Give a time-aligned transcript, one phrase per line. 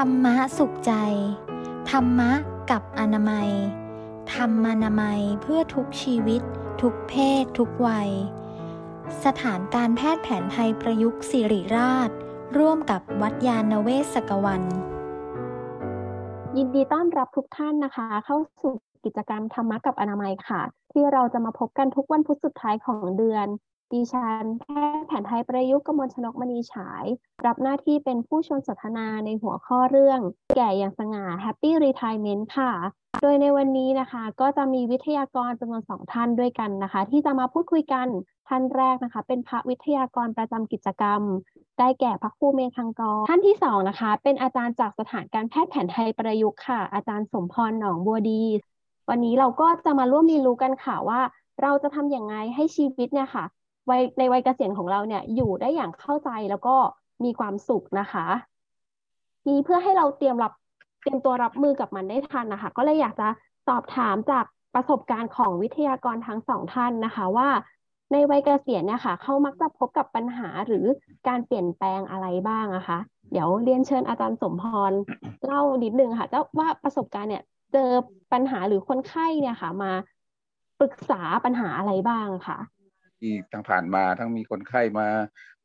[0.00, 0.92] ธรรมะสุขใจ
[1.90, 2.32] ธรรมะ
[2.70, 3.50] กับอนามัย
[4.34, 6.42] ธรรมานามัยเพื่อทุกชีวิต
[6.82, 8.10] ทุกเพศ ทุกวัย
[9.24, 12.10] สถานการแพทย์แผนไทยประยุกต์สิริราช
[12.58, 14.62] ร่วมกับวัดยาณเวศกวัน
[16.56, 18.74] ยินดีต้อนรับทุกท่านนะคะ เข้าสู่
[19.04, 23.46] กิจกรรมธรรมะกับอนามัยค่ะ ที่เราจะมาพบกันทุกวันพุธสุดท้ายของเดือน
[23.92, 24.64] ดิฉันแพ
[24.98, 27.04] ทย์แผนไทยประยุกต์กมลชนกมณีฉาย
[27.46, 30.20] รับหน้าที่เป็นผู้ชวนสนทนาในหัวข้อเรื่อง
[30.56, 32.72] แก่อย่างสง่า Happy Retirement ค่ะ
[33.22, 38.08] โดยในวันนี้นะคะ ก็จะมีวิทยากรจำนวนสองท่านด้วยกันนะคะ ที่จะมาพูดคุยกัน
[38.48, 41.20] ท่านแรกนะคะ เป็นพระวิทยากรประจำกิจกรรม
[41.78, 48.42] ได้แก่พระครูเมธังกรท่านที่สองนะคะ เป็นอาจารย์จากสถานการแพทย์แผนไทยประยุกต์ค่ะ อาจารย์สมพรหนองบัวดี
[49.10, 51.20] วันนี้เราก็จะมาร่วมเรียนรู้กันค่ะว่า
[51.62, 53.44] เราจะทำอย่างไรให้ชีวิตเนี่ยค่ะ
[53.90, 56.76] วัยในวัยเกษียณของเราเนี่ยอยู่ได้อย่างเข้าใจแล้วก็
[57.24, 58.26] มีความสุขนะคะ
[59.46, 60.52] นี่เพื่อให้เราเตรียมรับ
[61.02, 63.28] เตรียมตัวรับมือกับมันได้ทันนะคะ ก็เลยอยากจะ
[63.68, 67.48] สอบถามจากประสบการณ์ของวิทยากรทั้งสองท่านนะคะ ว่า
[68.12, 70.86] ในวัยเกษียณเนี่ยค่ะเขามักจะพบกับปัญหาหรือ
[71.28, 72.98] การเปลี่ยนแปลงอะไรบ้างนะคะ
[73.32, 74.92] เดี๋ยวเรียนเชิญอาจารย์สมพร
[75.44, 77.42] เล่านิดนึงค่ะเจ้าว่าประสบการณ์เนี่ย
[77.72, 77.90] เจอ
[78.32, 79.92] ปัญหาหรือคนไข้เนี่ยค่ะ มา
[80.80, 82.58] ปรึกษาปัญหาอะไรบ้างค่ะ
[83.20, 85.06] ที่ทั้งผ่านมาทั้งมีคนไข้มา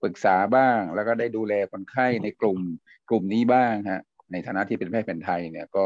[0.02, 2.60] ปรึกษาบ้าง แล้วก็ได้ดูแลคนไข้ในกลุ่ม
[3.10, 5.86] กลุ่มนี้บ้างฮะ ในฐานะที่เป็นแพทย์แผนไทยเนี่ยก็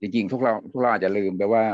[0.00, 1.64] จริงๆทุกเราทุกเราอาจจะลืมไปว่า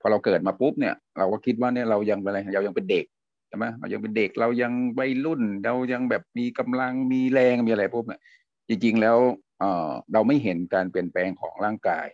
[0.00, 3.06] พอเราเกิดมาปุ๊บเนี่ย เราก็คิดว่าเนี่ยเรายังเป็นอะไรเรายังเป็นเด็ก
[3.48, 8.20] ใช่ไหมเรายังเป็นเด็กเรายังวัยรุ่น เรายังแบบมีกำลังมีแรงมีอะไรปุ๊บเนี่ย
[8.68, 9.18] จริง ๆ แล้ว
[9.60, 12.06] เออเราไม่เห็นการเปลี่ยนแปลงของร่างกาย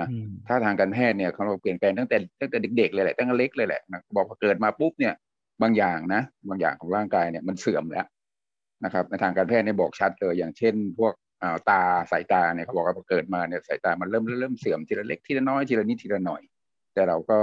[0.00, 0.08] นะ
[0.46, 5.14] ถ้าทางการแพทย์เนี่ยเขาเปลี่ยนแปลงตั้งแต่ตั้งแต่เด็กๆเลยแหละตั้งแต่เล็กเลยแหละนะบอกพอเกิดมาปุ๊บเนี่ย
[5.62, 8.06] บางอย่างนะ บางอย่างของร่างกายเนี่ยมันเสื่อมแล้ว
[8.84, 11.12] นะครับในทางการแพทย์เนี่ยบอกชัดเลยอย่างเช่น พวก
[11.68, 16.42] ตาสายตาเนี่ยเขาบอกว่าพอเกิดมาเนี่ยสายตามันเริ่มเริ่มเสื่อมทีละเล็กทีละน้อยทีละนิดทีละหน่อย
[16.94, 17.38] แต่เราก็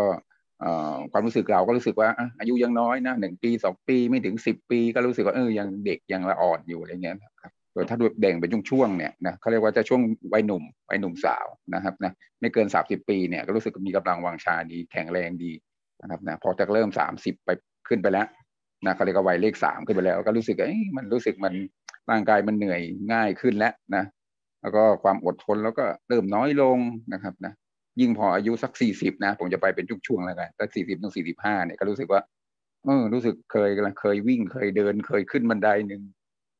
[1.11, 2.09] ความรู้สึกเราก็รู้สึกว่า
[2.39, 10.01] อายุยังน้อยนะหนึ่งปีสองปีไม่ถึงสิบปี ก็รู้สึกว่าเออยังเด็กยังละอ่อนอยู่อะไรเงี้ยครับโดยถ้าดูแบ่งเป็นช่วงๆเนี่ยนะเขาเรียกว่าจะช่วง
[10.33, 15.51] วัยหนุ่มวัยหนุ่มสาวนะครับนะไม่เกินสามสิบปีเนี่ยก็รู้สึกมีกำลังวังชาดีแข็งแรงดี
[16.01, 17.49] นะครับนะพอจะเริ่มสามสิบไป
[17.89, 18.27] ขึ้นไปแล้ว
[18.85, 21.53] นะเขาเรียกว่าวัยเลขสามขึ้นไปแล้ว ก็รู้สึกเอ้ยมันรู้สึกมัน
[22.09, 22.81] ร่างกายมันเหนื่อย
[23.13, 24.03] ง่ายขึ้นแล้วนะ
[24.61, 26.77] แล้วก็ความอดทนแล้วก็เริ่มน้อยลง
[27.13, 27.53] นะครับนะ
[27.99, 32.21] ยิ่งพออายุสักสี่สิบนะ ผมจะไปเป็นช่วงๆแล้วกันสักสี่สิบถึงสี่สิบห้าเนี่ยก็รู้สึกว่า
[32.85, 36.01] เออรู้สึกเคยกำลังเคยวิ่งเคยเดินเคยขึ้นบันไดหนึ่ง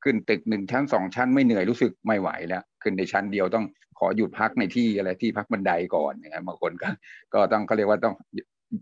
[0.03, 3.65] ขึ้นตึกหนึ่งชั้นสองชั้นไม่เหนื่อยรู้สึกไม่ไหวแล้ว ขึ้นในชั้นเดียวต้อง
[3.99, 6.89] ขอหยุดพักในที่อะไรที่พักบันไดก่อนนะครับบางคนก็
[7.33, 8.15] ก็ต้องเขาเรียกว่าต้อง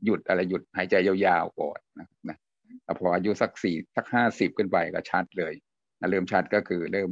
[0.05, 2.37] หยุดอะไรหยุดหายใจยาวๆก่อนนะนะ
[2.99, 5.53] พออายุสักสี่สักห้าสิบขึ้นไปก็ชัดเลย
[5.99, 7.11] นะเริ่มชัดก็คือเริ่ม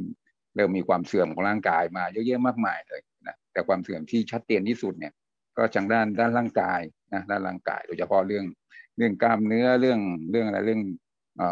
[0.56, 5.12] เริ่มมีความเสื่อมของร่างกายมาเยอะแยะมากมายเลยนะแต่ความเสื่อมที่ชัดเจนที่สุดเนี่ย
[5.58, 6.80] ก็จังด้านด้านร่างกาย
[7.12, 8.44] นะด้านร่างกายโดยเฉพาะเรื่อง
[8.96, 10.00] เรื่องกล้ามเนื้อเรื่อง
[10.30, 10.82] เรื่องอะไรเรื่อง
[11.40, 11.42] อ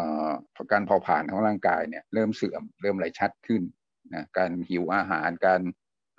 [0.71, 3.61] การเผาผลาญของร่างกายเนี่ยเริ่มเสื่อมเริ่มอะไรชัดขึ้น
[4.13, 5.61] นะการหิวอาหารการ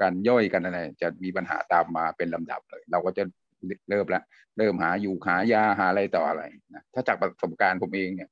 [0.00, 3.24] การย่อยกันอะไรจะมีปัญหาตามมาเป็นลำดับเลย เราก็จะ
[3.90, 4.22] เริ่มแล้ว
[4.58, 6.42] เริ่มหาอยู่หายาหาอะไรต่ออะไร
[6.74, 8.28] นะถ้าจากประสบการณ์ผมเองเนี่ย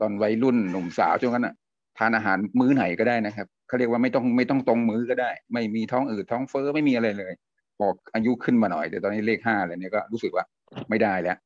[0.00, 1.54] ตอนวัยรุ่นหนุ่มสาวช่วงนั้นอะ
[1.98, 7.32] ทานอาหารมื้อไหนก็ได้นะครับเขาเรียกว่าไม่ต้องไม่ต้องตรงมื้อก็ได้ ไม่มีท้องอืดท้องเฟ้อไม่มีอะไรเลย
[7.80, 10.44] บอกอายุขึ้นมาหน่อย แต่ตอนนี้เลขห้าเลยเนี่ยก็รู้สึกว่า
[10.90, 11.36] ไม่ได้แล้ว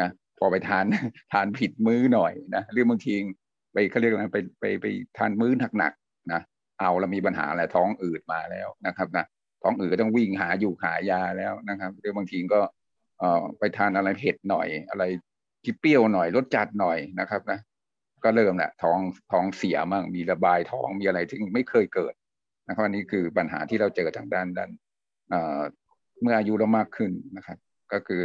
[0.00, 0.08] นะ
[0.38, 0.84] พอไปทาน
[1.32, 3.14] ทานผิดมื้อหน่อยนะหรือบางที
[3.72, 4.86] ไปเขาเรียกอะไรไปไปไป
[5.18, 6.40] ทานมื้อหนักๆนะ
[6.80, 9.24] เอาแล้วมีปัญหาอะไรท้องอืดมาแล้วนะครับนะ
[9.62, 12.60] ท้องอืดก็ต้องวิ่งหาอยู่หายาแล้วนะครับหรือบางทีก็
[13.58, 15.04] ไปทานอะไรเผ็ดหน่อย อะไร
[15.64, 17.60] ที่เปรี้ยวหน่อยรสจัดหน่อยนะครับนะ
[18.24, 18.98] ก็เริ่มแหละท้อง
[19.32, 22.14] ท้องเสียมั่งมีระบายท้องมีอะไรที่ไม่เคยเกิด
[22.68, 24.70] นะครับอันนี้คือปัญหาที่เราเจอทางด้านด้าน
[26.22, 27.58] เมื่ออายุเรามากขึ้นนะครับ
[27.92, 28.20] ก็คือ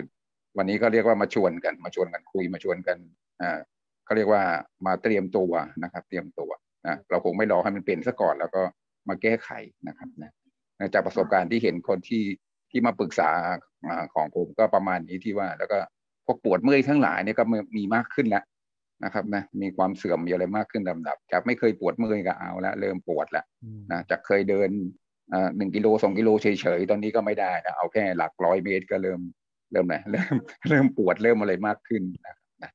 [0.57, 2.97] วันนี้ก็เรียกว่ามาชวนกัน มาชวนกันคุยมาชวนกัน
[3.41, 3.59] อ่า
[4.05, 4.43] เขาเรียกว่า
[4.85, 5.51] มาเตรียมตัว
[5.83, 6.49] นะครับ เตรียมตัว
[6.87, 8.61] นะเราคงไม่รอให้มันเป็นซะก่อน แล้วก็
[9.09, 9.49] มาแก้ไข
[9.87, 10.31] นะครับนะ
[10.93, 12.23] จากประสบการณ์ที่เห็นคนที่
[12.75, 13.31] ที่มาปรึกษา
[14.13, 15.77] ของผมก็ประมาณนี้ที่ว่า แล้วก็
[16.25, 17.43] พวกปวดเมื่อยทั้งหลายเนี่ยก็
[17.77, 18.43] มีมากขึ้นแล้ว
[19.03, 23.45] นะครับนะมีความเสื่อมมีอะไรมากขึ้นลำดับ จากไม่เคยปวดเมื่อยก็เอาแล้วเริ่มปวดแล้ว
[23.91, 24.69] นะจากเคยเดิน
[25.57, 29.19] หนึ่งกิโลสองกิโลเฉยๆตอนนี้ก็ไม่ได้นะเอาแค่หลักร้อยเมตรก็เริ่ม
[29.71, 30.35] เริ่มไหนเริ่ม
[30.69, 32.03] เริ่มปวดเริ่มอะไรมากขึ้น
[32.63, 32.71] นะ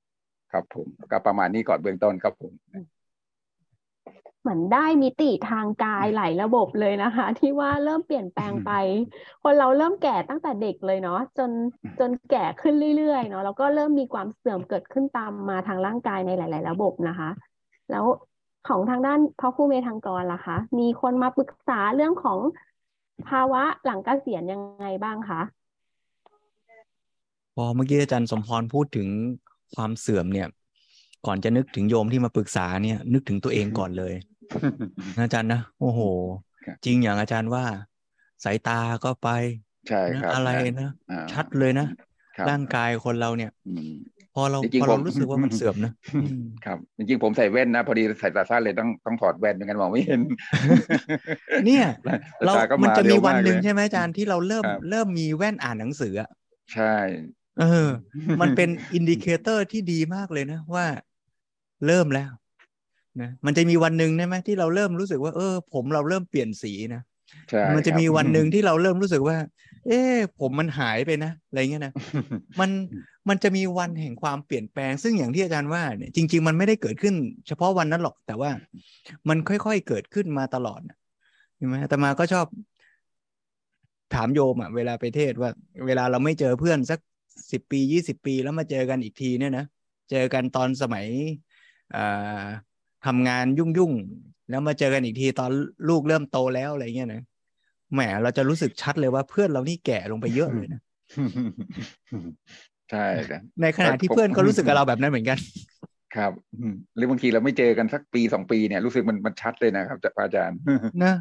[0.53, 2.53] ครับผมก็ประมาณนี้ก่อนเบื้องต้นครับผม
[4.41, 8.71] เหมือนได้มิติทางกายหลายระบบเลยนะคะ ที่ว่าเริ่มเปลี่ยนแปลงไป
[9.43, 11.51] คนเราเริ่มแก่ตั้งแต่เด็กเลยเนาะจน
[12.01, 17.31] จนแก่ขึ้นเรื่อยๆเนาะแล้วก็เริ่มมีความเสื่อมเกิดขึ้นตามมาทางร่างกายในหลาย ๆ ระบบนะคะ
[17.91, 18.05] แล้ว
[18.69, 22.39] ของทางด้านพ่อคู่เมทางกรล่ะคะ มีคนมาปรึกษาเรื่องของ
[23.29, 25.41] ภาวะหลังเกษียณยังไงบ้างคะ
[27.55, 29.09] พอเมื่อกี้อาจารย์สมพรพูดถึง
[29.75, 30.49] ความเสื่อมเนี่ย
[31.27, 34.15] ก่อนจะนึกถึงโยมที่มาปรึกษาเนี่ย นึกถึงตัวเองก่อนเลย
[35.21, 36.01] อาจารย์นะโอ้โห
[36.85, 37.65] จริงอย่างอาจารย์ว่า
[38.45, 39.29] สายตาก็ไป
[39.89, 40.51] ใช่ครับอะไร
[40.81, 40.91] นะ
[41.33, 41.87] ชัดเลยนะ
[42.49, 43.51] ร่างกายคนเราเนี่ย
[44.35, 45.93] พอเราพอเรารู้สึกว่ามันเสื่อมนะ
[46.65, 50.21] ครับจริงๆผมใส่แว่นนะ พอดีใส่ตาสั้นเลยต้องต้องถอดแว่นเป็นกันมองไม่เห็น
[51.67, 51.87] เนี่ย
[52.45, 52.53] เรา
[52.83, 56.31] มันจะมีวันหนึ่งใช่ไหมอาจารย์ที่เราเริ่มเริ่มมีแว่นอ่านหนังสืออะ
[56.75, 56.95] ใช่
[57.61, 57.89] เออ
[58.41, 60.87] มันเป็น indicator ที่ดีมากเลยนะ ว่า
[61.87, 62.31] เริ่มแล้ว
[63.21, 67.03] นะมันจะมีวันหนึ่งใช่ไหมที่เราเริ่มรู้สึกว่า เออ ผมเราเริ่มเปลี่ยนสีนะ
[67.77, 69.37] มันจะมีวันหนึ่งที่เราเริ่มรู้สึกว่า
[69.87, 70.01] เอ๊
[70.41, 71.93] ผมมันหายไปนะอะไรเงี้ยนะ
[72.61, 72.71] มัน
[73.29, 77.15] มันจะมีวันแห่งความเปลี่ยนแปลง ซึ่งอย่างที่อาจารย์ว่าเนี่ยจริง ๆ มันไม่ได้เกิดขึ้น
[77.49, 78.51] เฉพาะวันนั้นหรอก แต่ว่า
[79.29, 80.81] มันค่อยๆเกิดขึ้นมาตลอด
[81.57, 82.47] ใช่ไหมแต่มาก็ชอบ
[84.15, 85.51] ถามโยมอะเวลาไปเทศว่า
[85.87, 87.01] เวลาเราไม่เจอเพื่อนสัก
[87.53, 89.65] สิบปียี่สิบปีแล้วมาเจอกันอีกทีเนี่ยนะ
[90.11, 91.07] เจอกันตอนสมัย
[91.97, 92.47] อ่า
[93.07, 95.51] ทำงานยุ่งๆ แล้วมาเจอกันอีกทีตอน
[95.89, 97.23] ลูกเริ่มโตแล้วอะไรเงี้ยนะ
[97.93, 100.81] แหมเราจะรู้สึกชัดเลยว่าเพื่อนเรานี่แก่ลงไปเยอะเลยนะ
[102.91, 103.07] ใช่
[103.63, 105.39] ในขณะที่เพื่อนก็รู้สึกกับเราแบบนั้นเหมือนกัน
[106.17, 106.33] ครับ
[106.97, 110.59] หรือบางทีเราไม่เจอกันสักปีสองปีเนี่ยรู้สึกมันมันชัดเลยนะครับอาจารย์
[111.05, 111.15] นะ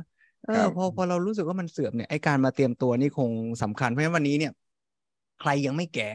[0.46, 3.30] เออพอพอเรารู้สึกว่ามันเสื่อมเนี่ยไอการมาเตรียมตัวนี่คง
[3.64, 4.54] สำคัญเพราะฉะนั้นวันนี้เนี่ย
[5.42, 6.12] ใครยังไม่แก่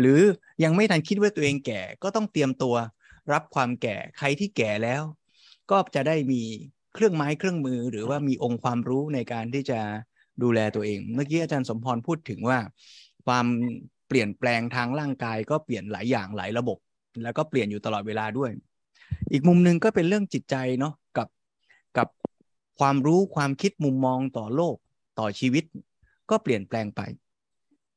[0.00, 0.20] หรือ
[0.64, 2.74] ยังไม่ทันคิดว่าตัวเองแก่ ก็ต้องเตรียมตัว
[3.32, 5.02] รับความแก่ใครที่แก่แล้ว
[5.70, 6.42] ก็จะได้มี
[6.94, 9.80] เครื่องไม้เครื่องมือ หรือว่ามีองค์ความรู้ในการที่จะ
[10.42, 12.58] ดูแลตัวเอง เมื่อกี้อาจารย์สมพรพูดถึงว่า
[13.26, 13.46] ความ
[14.08, 16.78] เปลี่ยนแปลงทางร่างกายก็เปลี่ยนหลายอย่างหลายระบบ
[17.22, 18.50] แล้วก็เปลี่ยนอยู่ตลอดเวลาด้วย
[19.32, 21.28] อีกมุมหนึ่งก็เป็นเรื่องจิตใจเนาะกับ
[21.98, 22.08] กับ
[22.80, 24.76] ความรู้ความคิดมุมมองต่อโลก
[25.18, 25.64] ต่อชีวิต
[26.30, 27.00] ก็เปลี่ยนแปลงไป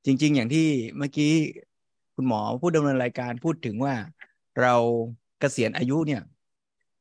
[0.06, 0.68] จริง ๆ อย่างที่
[0.98, 1.34] เมื่อกี้
[2.16, 3.96] คุณหมอผู้ดำเนินรายการพูดถึงว่า
[4.62, 4.76] เรา
[5.40, 6.22] เกษียณอายุเนี่ย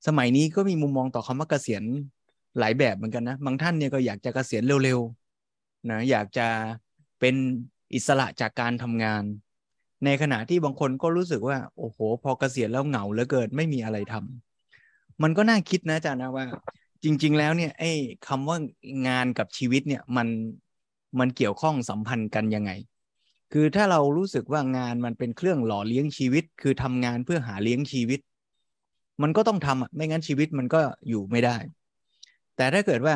[0.06, 1.82] สมัยนี้ก็มีมุมมองต่อคำว่าเกษียณ
[2.58, 6.46] หลายแบบเหมือนกันนะ บางท่านเนี่ยก็อยากจะเกษียณเร็วๆนะอยากจะ
[7.20, 7.34] เป็น
[7.94, 9.22] อิสระจากการทำงาน
[10.04, 16.46] ในขณะที่บางคนก็รู้สึกว่า โอ้โห พอเกษียณแล้วเหงาเหลือเกินไม่มีอะไรทำมันก็น่าคิดนะอาจารย์นะว่า
[17.04, 17.92] จริง ๆ แล้วเนี่ยไอ้
[18.28, 18.56] คำว่า
[19.08, 20.28] งานกับชีวิตเนี่ยมัน
[21.18, 22.70] มันเกี่ยวข้องสัมพันธ์กันยังไง
[23.52, 28.20] คือถ้าเรารู้สึกว่างานมันเป็นเครื่องหล่อเลี้ยงชีวิต คือทำงานเพื่อหาเลี้ยงชีวิต
[29.22, 31.56] มันก็ต้องทำอะไม่งั้นชีวิตมันก็อยู่ไม่ได้
[32.56, 33.14] แต่ถ้าเกิดว่า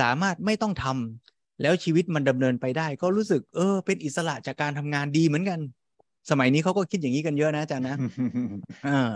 [0.00, 5.60] สามารถไม่ต้องทำแล้วชีวิตมันดำเนินไปได้ ก็รู้สึกเออ เป็นอิสระจากการทำงานดีเหมือนกัน
[6.30, 7.96] สมัยนี้เขาก็คิดอย่างนี้กันเยอะนะอาจารย์นะ
[8.88, 9.12] อ่า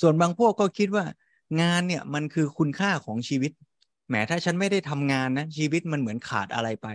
[0.00, 1.04] ส่วนบางพวกก็คิดว่า
[1.60, 3.52] งานเนี่ยมันคือคุณค่าของชีวิต
[4.08, 6.88] แหมถ้าฉันไม่ได้ทำงานนะชีวิตมันเหมือนขาดอะไรไป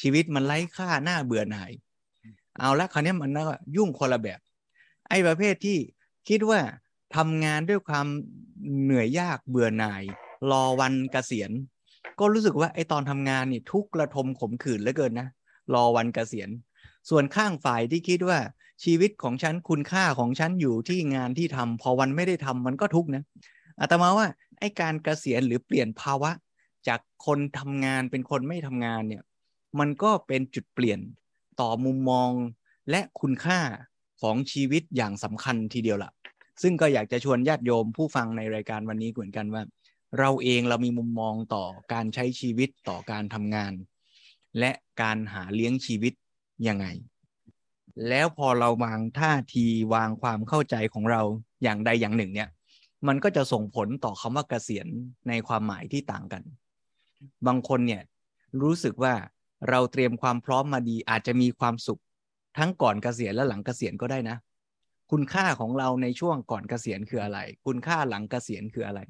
[0.00, 1.70] ชีวิตมันไร้ค่าหน้าเบื่อหน่าย
[2.58, 3.44] เอาละคราวนี้มันก็
[3.76, 4.40] ยุ่งคนละแบบ
[5.08, 5.78] ไอ้ประเภทที่
[6.28, 6.60] คิดว่า
[7.16, 8.06] ทำงานด้วยความ
[8.82, 10.02] เหนื่อยยากเบื่อหน่าย
[10.50, 11.50] รอวันเกษียณ
[12.18, 15.28] ก็รู้สึกว่าไอ้ตอนทำงานนี่ทุกระทมขมขื่นเหลือเกินนะ
[15.74, 16.50] รอวันเกษียณ
[17.10, 18.38] ส่วนข้างฝ่ายที่คิดว่า
[18.84, 23.22] ชีวิตของฉันคุณค่าของฉันอยู่ที่งานที่ทำพอวันไม่ได้ทำมันก็ทุกนะ
[23.80, 24.26] อาตมาว่า
[24.58, 26.30] ไอ้การเกษียณหรือเปลี่ยนภาวะ
[26.88, 29.22] จากคนทำงานเป็นคนไม่ทำงานเนี่ย
[29.78, 31.00] มันก็เป็นจุดเปลี่ยน
[31.60, 32.30] ต่อมุมมอง
[32.90, 33.60] และคุณค่า
[34.20, 36.12] ของชีวิตอย่างสำคัญทีเดียวละ่ะ
[36.62, 39.62] ซึ่งก็อยากจะชวนญาติโยมผู้ฟังในรายการวันนี้เหมือนกันว่า
[40.18, 43.72] เราเองเรามีมุมมองต่อการใช้ชีวิตต่อการทำงาน
[44.58, 46.12] และการหาเลี้ยงชีวิต
[46.68, 46.86] ยังไง
[48.08, 51.22] แล้วพอเราวางท่าทีวางความเข้าใจของเรา
[51.62, 52.48] อย่างใดอย่างหนึ่งเนี่ย
[53.08, 54.86] มันก็จะส่งผลต่อคำว่าเกษียณ
[55.28, 56.42] ในความหมายที่ต่างกัน
[57.46, 58.02] บางคนเนี่ย
[58.62, 59.14] รู้สึกว่า
[59.70, 62.00] เราเตรียมความพร้อมมาดี อาจจะมีความสุข
[62.58, 64.36] ทั้งก่อนเกษียณและหลังเกษียณก็ได้นะ
[65.10, 69.00] คุณค่าของเราในช่วงก่อนเกษียณคืออะไร คุณค่าหลังเกษียณคืออะไร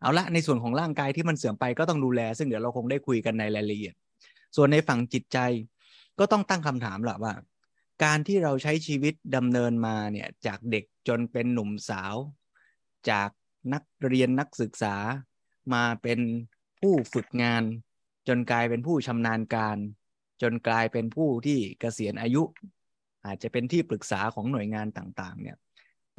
[0.00, 3.94] เอาละในส่วนของร่างกายที่มันเสื่อมไปก็ต้องดูแล ซึ่งเดี๋ยวเราคงได้คุยกันในรายละเอียด
[4.56, 5.38] ส่วนในฝั่งจิตใจ
[6.18, 7.34] ก็ต้องตั้งคำถามแหละว่า
[8.04, 12.14] การที่เราใช้ชีวิตดำเนินมาเนี่ยจากเด็กจนเป็นหนุ่มสาว
[13.10, 13.30] จาก
[13.72, 14.96] นักเรียนนักศึกษา
[15.74, 16.20] มาเป็น
[16.80, 17.62] ผู้ฝึกงาน
[18.28, 19.76] จนกลายเป็นผู้ชำนาญการ
[20.42, 22.42] จนกลายเป็นผู้ที่เกษียณอายุ
[23.26, 25.56] อาจจะเป็นที่ปรึกษาของหน่วยงานต่างๆ เนี่ย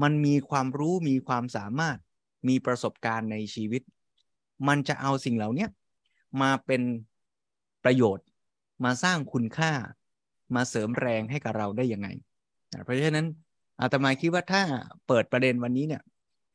[0.04, 1.98] มันมีความรู้มีความสามารถ
[2.48, 3.82] มีประสบการณ์ในชีวิต
[4.68, 5.68] มันจะเอาสิ่งเหล่านี้
[6.42, 6.82] มาเป็น
[7.84, 8.26] ประโยชน์
[8.86, 9.72] มาสร้างคุณค่า
[10.56, 12.08] มาเสริมแรงให้กับเราได้ยังไง
[12.84, 13.28] เพราะฉะนั้น
[13.82, 14.62] อาตมาคิดว่าถ้า
[15.08, 16.04] เปิดประเด็นวันนี้เนี่ย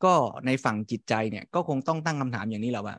[0.04, 0.14] ก็
[0.46, 2.96] ในฝั่งจิตใจเนี่ยก็คงต้องตั้งคำถามอย่างนี้แหละว่า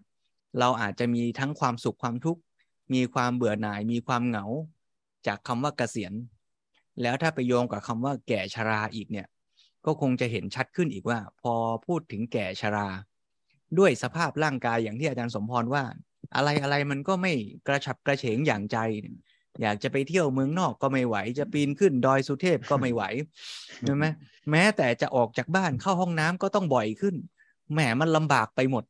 [0.60, 2.42] เราอาจจะมีทั้งความสุขความทุกข์
[2.94, 4.46] มีความเบื่อหน่ายมีความเหงา
[5.28, 6.14] จากคำว่าเกษียณ
[7.02, 9.28] แล้วถ้าไปโยงกับคำว่าแก่ชราอีกเนี่ย
[9.86, 11.54] ก็คงจะเห็นชัดขึ้นอีกว่า พอ
[11.86, 12.88] พูดถึงแก่ชรา
[13.80, 15.84] ด้วยสภาพร่างกายอย่างที่อาจารย์สมพรว่า
[16.36, 17.34] อะไรอะไรมันก็ไม่
[17.68, 18.78] กระฉับกระเฉงอย่างใจ
[19.62, 23.04] อยากจะไปเที่ยวเมืองนอกก็ไม่ไหว จะปีนขึ้นดอยสุเทพก็ไม่ไหว
[23.86, 24.06] ใช่ไหม
[24.52, 27.16] แม้แต่จะออกจากบ้านเข้าห้องน้ำก็ต้องบ่อยขึ้น
[27.74, 28.84] แหมมันลำบากไปหมด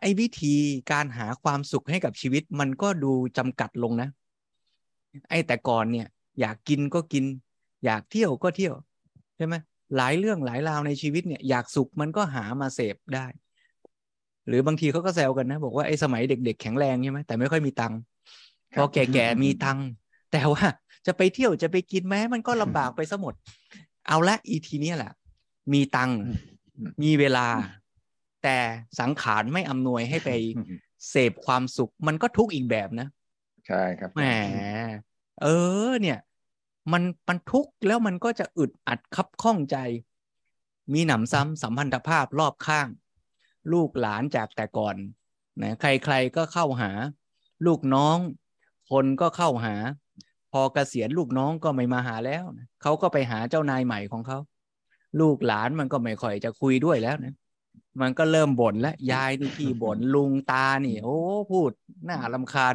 [0.00, 0.54] ไอ้วิธี
[0.92, 4.08] การหาความสุขให้กับชีวิตมันก็ดูจำกัดลงนะ
[5.30, 6.06] ไอ้แต่ก่อนเนี่ย
[6.40, 7.24] อยากกินก็กิน
[7.84, 8.74] อยากเที่ยวก็เที่ยว
[9.36, 9.54] ใช่ไหม
[9.96, 13.26] หลายเรื่องหลายราวในชีวิตเนี่ยอยากสุขมันก็หามาเสพได้
[14.46, 17.98] หรือบางทีเขาก็แซวกันนะ บอกว่าไอ้สมัยเด็ก ๆ แข็งแรงใช่ไหมแต่ไม่ค่อยมีตังค์
[18.76, 19.86] พอแก่ๆมีตังค์
[20.32, 20.64] แต่ว่า
[21.06, 23.34] จะไปเที่ยวจะไปกินแม้มันก็ลำบากไปซะหมด
[24.08, 25.12] เอาละอีทีนี้แหละ
[25.72, 26.18] มีตังค์
[27.02, 27.46] มีเวลา
[28.46, 28.60] แต่
[29.00, 30.30] สังขารไม่อำนวยให้ไป
[31.10, 33.08] เสพความสุข มันก็ทุกข์อีกแบบนะ
[33.66, 34.22] ใช่ครับแหม
[35.42, 35.46] เอ
[35.88, 36.18] อ เนี่ย
[36.92, 39.76] มันมันทุกข์แล้วมันก็จะอึดอัดคับข้องใจ
[40.92, 42.88] มีหนำซ้ำสัมพันธภาพรอบข้าง
[43.72, 44.96] ลูกหลานจากแต่ก่อน
[45.62, 46.90] นะใครๆก็เข้าหา
[47.66, 48.18] ลูกน้อง
[48.90, 49.74] คนก็เข้าหา
[50.52, 54.38] พอเกษียณลูกน้องก็ไม่มาหาแล้วนะเขาก็ไปหาเจ้านายใหม่ของเขา
[55.20, 57.34] ลูกหลานมันก็ไม่ค่อยจะคุยด้วยแล้วนะ
[58.00, 61.16] มันก็เริ่มบ่นแล้วยายนี่ขี้บ่นลุงตานี่ โอ้
[61.52, 61.70] พูด
[62.08, 62.74] น่าลำคาญ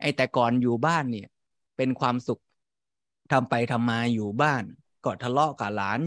[0.00, 1.28] ไอ้แต่ก่อนอยู่บ้านเนี่ย
[1.76, 2.40] เป็นความสุข
[3.32, 4.62] ทำไปทำมาอยู่บ้าน
[5.04, 5.98] ก็ทะเลาะกับหลาน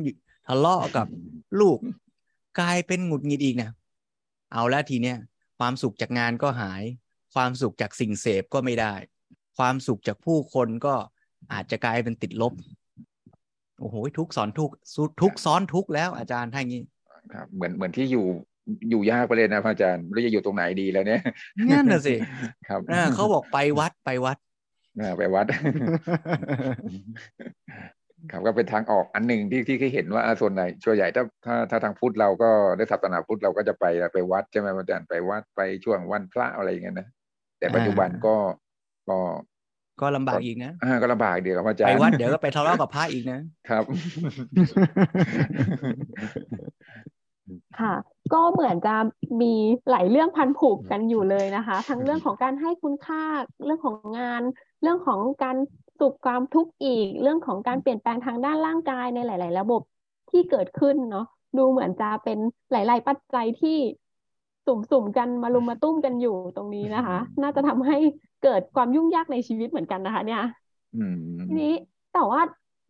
[0.48, 1.08] ทะเลาะกับ
[1.60, 1.80] ลูก
[2.60, 3.72] กลายเป็นหงุดหงิดอีกนะ
[4.54, 5.18] เอาแล้วทีเนี้ย
[5.60, 6.84] ความสุขจากงานก็หาย
[7.34, 8.94] ความสุขจากสิ่งเสพก็ไม่ได้
[9.58, 10.96] ความสุขจากผู้คนก็
[11.54, 12.54] อาจจะกลายเป็นติดลบ
[13.80, 14.70] โอ้โหทุกสอนทุก
[15.22, 16.82] ทุกซ้อนทุกแล้วอาจารย์ท่านนี้
[17.34, 18.26] ครับเหมือนเหมือนที่อยู่
[18.90, 21.22] อยู่ยากไปเลยนะพระอาจารย์ไม่รู้จะอยู่ตรงไหนดีแล้วเนี่ย
[21.72, 22.16] นั่นน่ะสิ
[22.68, 22.80] ครับ
[23.16, 24.38] เขาบอกไปวัดไปวัด
[25.18, 25.46] ไปวัด
[28.32, 37.08] ครับก็เป็นทางออกอันหนึ่งที่ที่เห็นว่าส่วนไหนช่วยใหญ่ถ้าถ้าถ้าทางพุทธเราก็ได้ศาสนาพุทธเราก็จะไปไปวัดใช่ไหมอาจารย์ไปวัดไปช่วงวันพระอะไรอย่างเงี้ยนะ
[37.60, 38.36] แต่ปัจจุบันก็
[39.10, 39.18] ก็
[40.02, 43.40] ก็ลำบากอีกนะอ่าก็ลำบากเดี๋ยวครับอาจารย์ไปวัดเดี๋ยวก็ไปทะเลาะกับพระอีกนะ
[43.70, 43.84] ครับ
[47.80, 47.94] ค่ะ
[48.34, 48.96] ก็เหมือนจะ
[49.42, 49.54] มี
[49.92, 53.24] หลายเรื่องพันผูกกันอยู่เลยนะคะ ทั้งเรื่องของการให้คุณค่า
[53.66, 54.42] เรื่องของงาน
[54.82, 55.58] เรื่องของการ
[56.00, 59.82] สุขความทุกข์อีก เรื่องของการเปลี่ยนแปลงทางด้านร่างกายในหลาย ๆ ระบบ
[60.32, 62.38] ที่เกิดขึ้นเนาะดูเหมือนจะเป็น
[62.72, 63.78] หลาย ๆ ปัจจัยที่
[64.66, 67.98] สุ่มๆกันมาลุมมาตุ้มกันอยู่ตรงนี้นะคะ น่าจะทำให้
[68.44, 70.44] เกิดความยุ่งยากในชีวิตเหมือนกันนะคะ เนี่ย
[71.48, 71.74] ทีนี้
[72.14, 72.42] แต่ว่า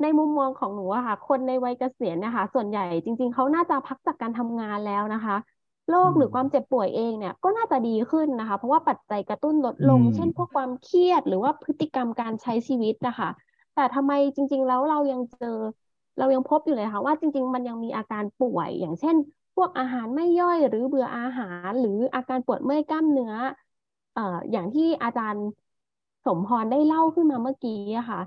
[0.01, 5.35] ในมุมมองของหนูอะค่ะ คนในวัยเกษียณนะคะ ส่วนใหญ่จริง ๆเขาน่าจะพักจากการทำงานแล้วนะคะ
[5.89, 13.29] โรคหรือความเจ็บป่วยเองเนี่ยก็น่าจะดีขึ้นนะคะ เพราะว่าปัจจัยกระตุ้นลดลง เช่นพวกความเครียดหรือว่าพฤติกรรมการใช้ชีวิตนะคะ
[13.75, 15.57] แต่ทำไมจริง ๆ แล้วเรายังเจอ
[16.19, 19.15] เรายังพบอยู่เลยค่ะว่าจริง ๆ มันยังมีอาการป่วย อย่างเช่น
[19.55, 23.33] พวกอาหารไม่ย่อย หรือเบื่ออาหาร หรืออาการปวดเมื่อยกล้ามเนื้อ
[24.15, 25.45] เอ่ออย่างที่อาจารย์
[26.25, 28.21] สมพรได้เล่าขึ้นมาเมื่อกี้อะค่ะ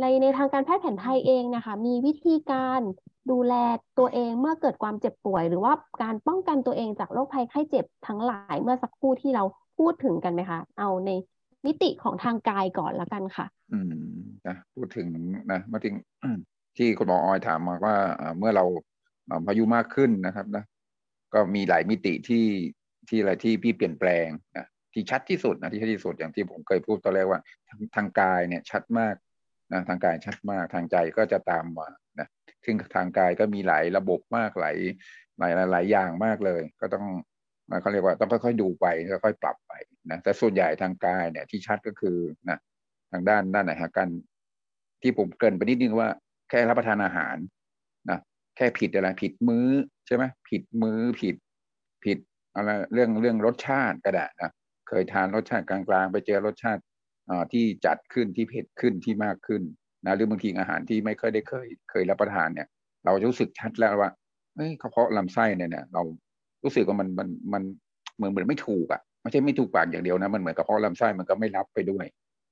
[0.00, 2.80] ในในทางการแพทย์แผนไทยเองนะคะมีวิธีการ
[3.30, 3.54] ดูแล
[3.98, 5.72] ตัวเองเมื่อเกิดความเจ็บป่วย หรือว่า
[6.02, 9.44] การป้องกันตัวเองจากโรคภัยไข้เจ็บทั้งหลายเมื่อสักครู่ที่เรา
[9.78, 11.10] พูดถึงกันไหมคะ เอาใน
[11.66, 13.94] มิติของทางกายก่อนละกันค่ะ อืม
[14.46, 15.06] นะพูดถึง
[15.52, 15.94] นะมาถึง
[16.76, 17.96] ที่คุณหมอออยถามมาว่า
[18.38, 18.64] เมื่อเรา
[19.46, 20.64] พายุมากขึ้นนะครับนะ
[21.34, 22.46] ก็มีหลายมิติที่
[23.08, 27.40] ที่อะไรที่พี่เปลี่ยนแปลงนะที่ชัดที่สุดนะที่ชัดที่สุดอย่างที่ผมเคยพูดตอนแรกว่า
[27.96, 29.14] ทางกายเนี่ยชัดมาก
[29.74, 31.88] นะทางกายชัดมากทางใจก็จะตามมา
[32.18, 32.28] นะ
[32.64, 34.76] ซึ่งทางกายก็มีหลายระบบมากหลาย
[35.38, 37.06] หลายหลายอย่างมากเลย ก็ต้อง
[37.80, 38.86] เขาเรียกว่าต้องค่อยๆดูไป
[39.24, 39.72] ค่อยๆปรับไป
[40.10, 42.58] นะแต่ส่วนใหญ่ทางกายเนี่ยที่ชัดก็คือนะ
[43.12, 44.08] ทางด้านด้านไหนฮะกัน
[45.02, 46.08] ที่ผมเกินไปนิดนึงว่า
[46.50, 47.36] แค่รับประทานอาหาร
[48.10, 48.18] นะ
[48.56, 49.68] แค่ผิดอะไรผิดมื้อ
[50.06, 51.36] ใช่ไหมผิดมื้อผิด
[52.04, 52.18] ผิด
[52.54, 54.50] อะไรเรื่องเรื่องรสชาติก็ได้นะ
[54.88, 56.82] เคยทานรสชาติกลางๆ ไปเจอรสชาติ
[57.52, 59.62] ที่จัดขึ้นที่เผ็ดขึ้นที่มากขึ้น
[60.06, 62.68] นะหรือบางทีอาหารที่ไม่เคยได้เคยเคยรับประทานเนี่ย
[63.04, 64.10] เราจะรู้สึกชัดแล้วว่า
[64.56, 66.02] เฮ้ยกระเพาะลำไส้เนี่ยเนี่ยเรา
[66.64, 67.62] รู้สึกว่ามันมันมัน
[68.16, 72.04] เหมือนเหมือนไม่ถูกอะไม่ใช่ไม่ถูกปากอย่างเดียวนะมันเหมือนกระเพาะลำไส้มันก็ไม่รับไปด้วย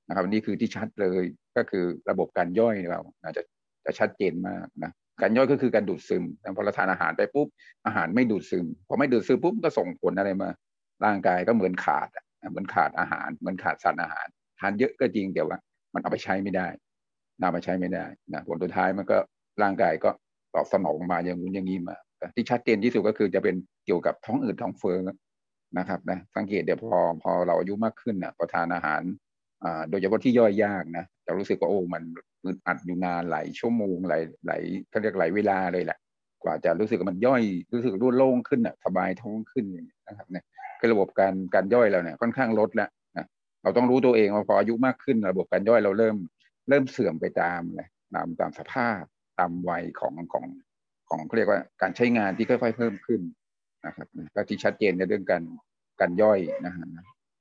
[0.07, 1.23] นะครับนี่คือที่ชัดเลย
[1.57, 2.99] ก็คือระบบการย่อยเรา
[3.37, 3.43] จะ
[3.85, 6.23] จะชัดเจนมากนะการย่อยก็คือการดูดซึม
[6.55, 7.47] พอเราทานอาหารไปปุ๊บ
[7.85, 10.49] อาหารไม่ดูดซึมพอไม่ดูดซึมปุ๊บก็ส่งผลอะไรมา
[11.05, 12.09] ร่างกายก็เหมือนขาด
[12.51, 14.27] เหมือนขาดอาหารเหมือนขาดสารอาหาร
[14.63, 15.57] ทานเยอะก็จริงแต่ว่า
[15.93, 16.67] มันเอาไปใช้ไม่ได้
[17.41, 19.17] นำไปใช้ไม่ได้นะผลสุดท้ายมันก็
[19.61, 20.09] ร่างกายก็
[20.55, 21.95] ตอบสนองมาอย่างนู้นอย่างนี้มา
[22.35, 23.55] ที่ชัดเจนที่สุดก็คือจะเป็น
[23.85, 24.99] เกี่ยวกับท้องอืดท้องเฟ้อ
[25.77, 29.01] นะครับนะสังเกตเดี๋ยวพอพอเราอายุมากขึ้นนะพอทานอาหาร
[29.63, 32.03] อ่าโดยเฉพาะที่ย่อยยากนะจะรู้สึกว่าโอ้มัน
[32.45, 35.97] อึดอัดอยู่นานหลายชั่วโมงหลายหลายเขาเรียกหลายเวลาเลยแหละ
[36.43, 37.43] กว่าจะรู้สึกมันย่อย
[37.73, 39.65] รู้สึกรุ่นโล่งขึ้นอะสบายท้องขึ้น
[40.07, 40.45] นะครับเนี่ย
[40.79, 43.02] คือระบบการการย่อยเราเนี่ยค่อนข้างลดแล้วนะ
[43.63, 46.15] เราต้องรู้ตัวเองว่าพออายุมากขึ้นระบบการย่อยเราเริ่ม
[46.69, 49.01] เริ่มเสื่อมไปตามเลยตามตามสภาพ
[49.39, 50.45] ตามวัยของของ
[51.09, 53.21] ของเขาเรียกว่าการใช้งานที่ค่อยๆเพิ่มขึ้น
[53.85, 55.43] นะครับก็ที่ชัดเจนในเรื่องการ
[56.01, 56.85] การย่อยนะฮะ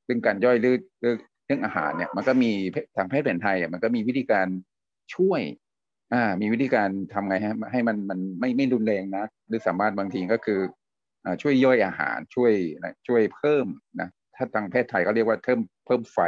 [0.06, 2.52] ซึ่องการย่อยเรื่องเรื่องอาหารเนี่ย มันก็มี
[2.96, 4.48] ทางแพทย์แผนไทยอะมันก็มีวิธีการ
[5.14, 5.40] ช่วย
[6.12, 10.60] อ่า มีวิธีการทำไงฮะให้มันมันไม่ไม่รุนแรงนะหรือสามารถบางทีก็คือ
[11.42, 12.52] ช่วยย่อยอาหารช่วย
[13.06, 13.66] ช่วยเพิ่ม
[14.00, 16.18] นะถ้าทางแพทย์ไทยเขาเรียกว่าเพิ่ม เพิ่มไฟ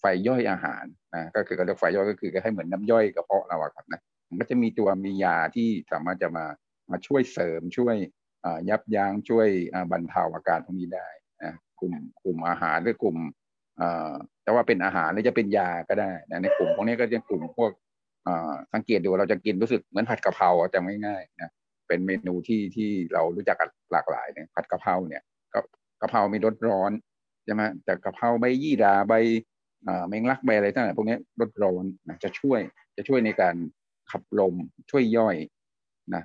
[0.00, 0.84] ไฟย่อยอาหาร
[1.14, 6.46] นะก็คือเขาเรียกไฟย่อยก็คือให้เหมือนน้ำย่อยกระเพาะเราอะครับนะมันก็จะมีตัวมียาที่สามารถจะมา
[6.90, 7.96] มาช่วยเสริมช่วย
[8.68, 9.48] ยับยั้งช่วย
[9.92, 11.08] บรรเทาอาการพวกนี้ได้
[11.42, 11.94] นะกลุ่ม
[12.24, 13.16] กลุ่มอาหารหรือกลุ่ม
[14.42, 17.70] แต่ว่าเป็นอาหารหรือจะเป็นยาก็ได้นะในกลุ่มพวกนี้ก็จะกลุ่มพวก
[18.72, 21.50] สังเกตดูเราจะกินรู้สึกเหมือนผัดกะเพราจำง่ายๆนะ
[21.88, 25.22] เป็นเมนูที่ที่เรารู้จักกันหลากหลายเนี่ยผัดกะเพราเนี่ย
[25.54, 25.60] ก็
[26.00, 26.92] กะเพรามีรสร้อน
[27.44, 29.14] ใช่ไหมแต่กะเพราใบยี่ดาใบ
[30.08, 32.60] เมงลักใบอะไรต่างๆพวกนี้รสร้อนนะจะช่วย
[32.96, 33.56] จะช่วยในการ
[34.10, 34.54] ขับลม
[34.90, 35.36] ช่วยย่อย
[36.14, 36.22] นะ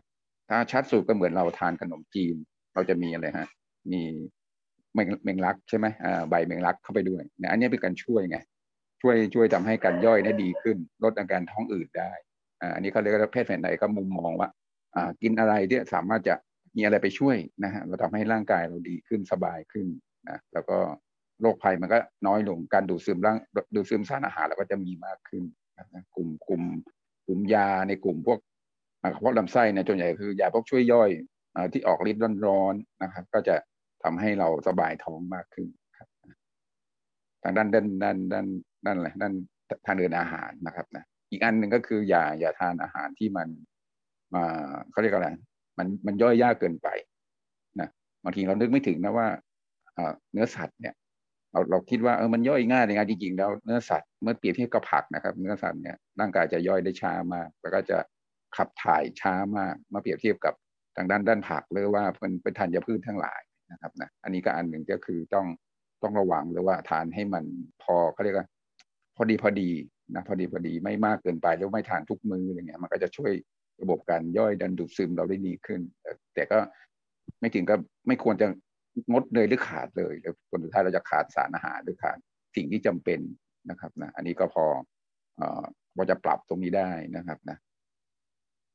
[0.50, 2.36] ถ้าชัดสุดก็เหมือนเราทานขนมจีน
[2.74, 3.48] เราจะมีอะไรฮะ
[3.92, 4.02] มี
[4.94, 8.38] เมงเมงลักใช่ไหมอ่าใบเมงลักเข้าไปด้วยนี่ยอันนี้เป็นการช่วยไง
[9.02, 12.12] ช่วยช่วยทำให้การย่อยได้ดีขึ้น ลดอาการท้องอืดได้
[12.62, 14.50] อ่าอันนี้เขาเรียกว่าแพทย์แผนไทยก็มุมมองว่า
[14.96, 16.36] อ่ากินอะไรที่สามารถจะ
[16.76, 19.88] มีอะไรไปช่วยนะฮะเราทำให้ร่างกายเราดีขึ้นสบายขึ้น
[20.30, 20.78] นะแล้วก็
[21.42, 23.38] โรคภัยมันก็น้อยลงการดูดซึมร่าง
[23.76, 25.44] ดูดซึมสารอาหารเราก็จะมีมากขึ้น
[25.78, 26.64] นะกลุ่มกลุ่ม
[27.26, 28.40] กลุ่มยาในกลุ่มพวก
[29.02, 31.10] กระเพาะลำไส้เนี่ยส่วนใหญ่คือยาพวกช่วยย่อย
[31.56, 33.56] อที่ออกฤทธิ์ร้อนๆนะครับ ก็จะ
[34.04, 35.68] ทำให้เราสบายท้องมากขึ้น
[35.98, 36.08] ครับ
[37.44, 38.46] ทางด้านด้านด้านด้าน
[38.86, 39.34] ด้านอะไรด้าน
[39.86, 43.48] ทางเดินอาหารนะครับนะอีกอันหนึ่งก็คืออย่าอย่าทานอาหารที่มัน
[44.36, 44.44] มา
[44.92, 45.30] เขาเรียกอะไร
[45.78, 46.88] มันมันย่อยยากเกินไป
[47.80, 47.90] นะ
[48.24, 49.28] บางทีเรานึกไม่ถึงนะว่า
[50.34, 50.96] เนื้อสัตว์เนี่ย
[51.52, 57.98] เราเราคิดว่าเออมันย่อยง่ายในงานจริงๆแล้วเนื้อสัตว์เมื่อเปรียบเทียบกับผักนะครับ เนื้อสัตว์เนี่ยร่างกายจะย่อยได้ช้ามาก แล้วก็จะ
[58.56, 60.54] ขับถ่ายช้ามากมาเปรียบเทียบกับ
[60.96, 65.48] ทางด้านด้านผักหรือว่าเป็นเป็นธัญพืชทั้งหลายนะครับนะอันนี้ก็อันหนึ่งก็คือต้อง
[66.04, 67.46] ต้องระวังหรือว่าทานให้มัน
[67.84, 68.48] พอเขาเรียกว่า
[69.16, 69.70] พอดีพอดี
[70.16, 73.32] นะพอดีพอดีไม่มากเกินไปแล้วไม่ทานทุกมืออะไรเงี้ยมันก็จะช่วย
[73.82, 75.82] ระบบการย่อยดันดูดซึมเราได้ดีขึ้น
[76.34, 76.58] แต่ก็
[77.40, 77.76] ไม่ถึงก็
[78.08, 78.48] ไม่ควรจะ
[79.12, 82.18] งดเลยหรือขาดเลยแล้วผลสุดท้ายเราจะขาดสารอาหารหรือขาด
[82.56, 83.20] สิ่งที่จำเป็น
[83.70, 84.66] นะครับนะอันนี้ก็พอ
[85.38, 85.64] เอ่อ
[85.96, 87.58] พอจะปรับตรงนี้ได้นะครับนะ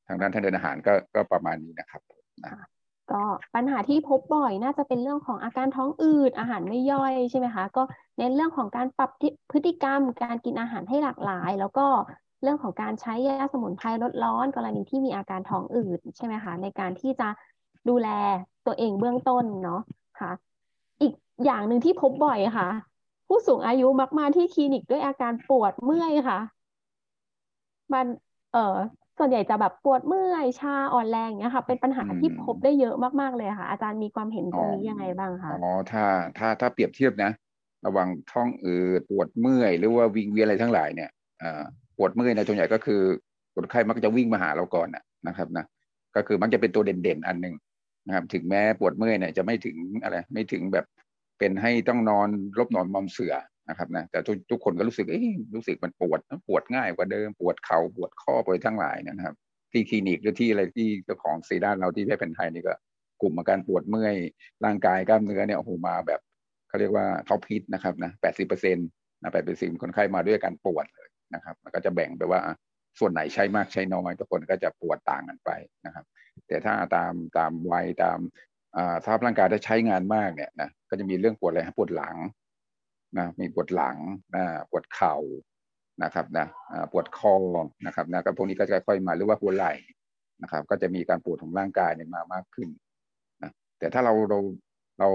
[0.08, 2.02] ทางด้านทางเดินอาหารก็ก็ประมาณนี้นะครับ
[2.44, 2.52] นะ
[3.12, 3.22] ก็
[3.54, 7.82] ปัญหาที่พบบ่อยน่าจะเป็นเรื่องของอาการท้องอืดอาหารไม่ย่อยใช่ไหมคะ ก็
[8.18, 9.10] เน้นเรื่องของการปรับ
[9.52, 11.86] พฤติกรรม การกินอาหารให้หลากหลาย แล้วก็
[12.42, 17.28] เรื่องของการใช้ยาสมุนไพรลดร้อน กรณีที่มีอาการท้องอืดใช่ไหมคะในการที่จะ
[17.88, 18.08] ดูแล
[18.66, 19.80] ตัวเองเบื้องต้นเนาะ
[20.20, 20.32] ค่ะ
[21.02, 21.12] อีก
[21.44, 22.68] อย่างหนึ่งที่พบบ่อยค่ะ
[23.28, 26.38] ผู้สูงอายุมักมาที่คลินิกด้วยอาการปวดเมื่อยค่ะ
[27.92, 28.06] มัน
[28.52, 28.76] เออ
[29.18, 36.04] ส่วนใหญ่จะแบบปวดเมื่อยชาอ่อนแรงเนี้ยค่ะ เป็นปัญหาที่พบได้เยอะมากๆเลยค่ะ อาจารย์มีความเห็นตรงนี้ยังไงบ้างคะอ๋อถ้า
[36.38, 37.30] ถ้าถ้าเปรียบเทียบนะ
[37.86, 41.10] ระวังท้องอืดปวดเมื่อยหรือว่าวิงเวียนอะไรทั้งหลายเนี่ย
[41.96, 43.00] ปวดเมื่อยในส่วนใหญ่ก็คือ
[43.54, 44.88] คนไข้มักจะวิ่งมาหาเราก่อน
[45.26, 45.64] นะครับนะ
[46.16, 47.54] ก็คือมันจะเป็นตัวเด่นๆ อันหนึ่ง
[48.06, 50.86] นะครับถึงแม้ปวดเมื่อยเนี่ยจะไม่ถึงอะไรไม่ถึงแบบ
[51.38, 53.34] เป็นให้ต้องนอนรบนอนมอมเสือ
[53.68, 55.22] นะครับนะแต่ทุกทุกคนก็รู้สึกเอ้
[55.54, 59.34] รู้สึกมันปวดปวดง่ายกว่าเดิมปวดเข่าปวดข้อปวดทั้งหลายนะครับ
[59.72, 62.74] ที่คลินิกหรือที่อะไรที่เจ้าของซีด้านเราที่แพทย์แผนไทยนี่ก็
[63.20, 64.16] กลุ่มอาการปวดเมื่อย
[64.64, 66.20] ร่างกายกล้ามเนื้อเนี่ยโอ้โหมาแบบ
[66.68, 68.88] เขาเรียกว่าท็อปฮิตนะครับนะแปดสิบเปอร์เซ็นต์
[69.22, 72.40] นะแปดเปอร์เซ็นต์คนไข้มาด้วยการปวดเลยนะครับมันก็จะแบ่งไปว่า
[72.98, 75.50] ส่วนไหนใช้มากใช้น้อยทุกคนก็จะปวดต่างกันไป
[75.86, 76.04] นะครับ
[76.46, 78.18] แต่ถ้าตามตามวัยตาม
[79.02, 82.16] สภาพร่างกายถ้าใช้งานมากเนี่ยนะก็จะมีเรื่องปวดอะไรปวดหลัง
[83.18, 83.96] นะมีปวดหลัง
[84.34, 85.16] นะปวดเข่า
[86.02, 86.46] นะครับนะ
[86.92, 87.36] ปวดคอ
[87.86, 89.72] นะครับนะกับพวกนี้ก็จะค่อยมาหรือว่าหัวไหล่
[90.42, 92.68] นะครับ ก็จะมีการปวดของร่างกายเนี่ยมามากขึ้น
[93.42, 94.38] นะแต่ถ้าเราเรา
[94.98, 95.08] เรา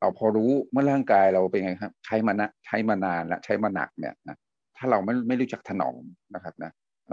[0.00, 4.36] เราพอรู้เมื่อร่างกายเราเป็นไงครับ ใช้มานะใช้มานานและใช้มาหนักเนี่ยนะ
[4.78, 6.02] ถ้าเราไม่ไม่รู้จักถนอม
[6.34, 6.72] นะครับนะ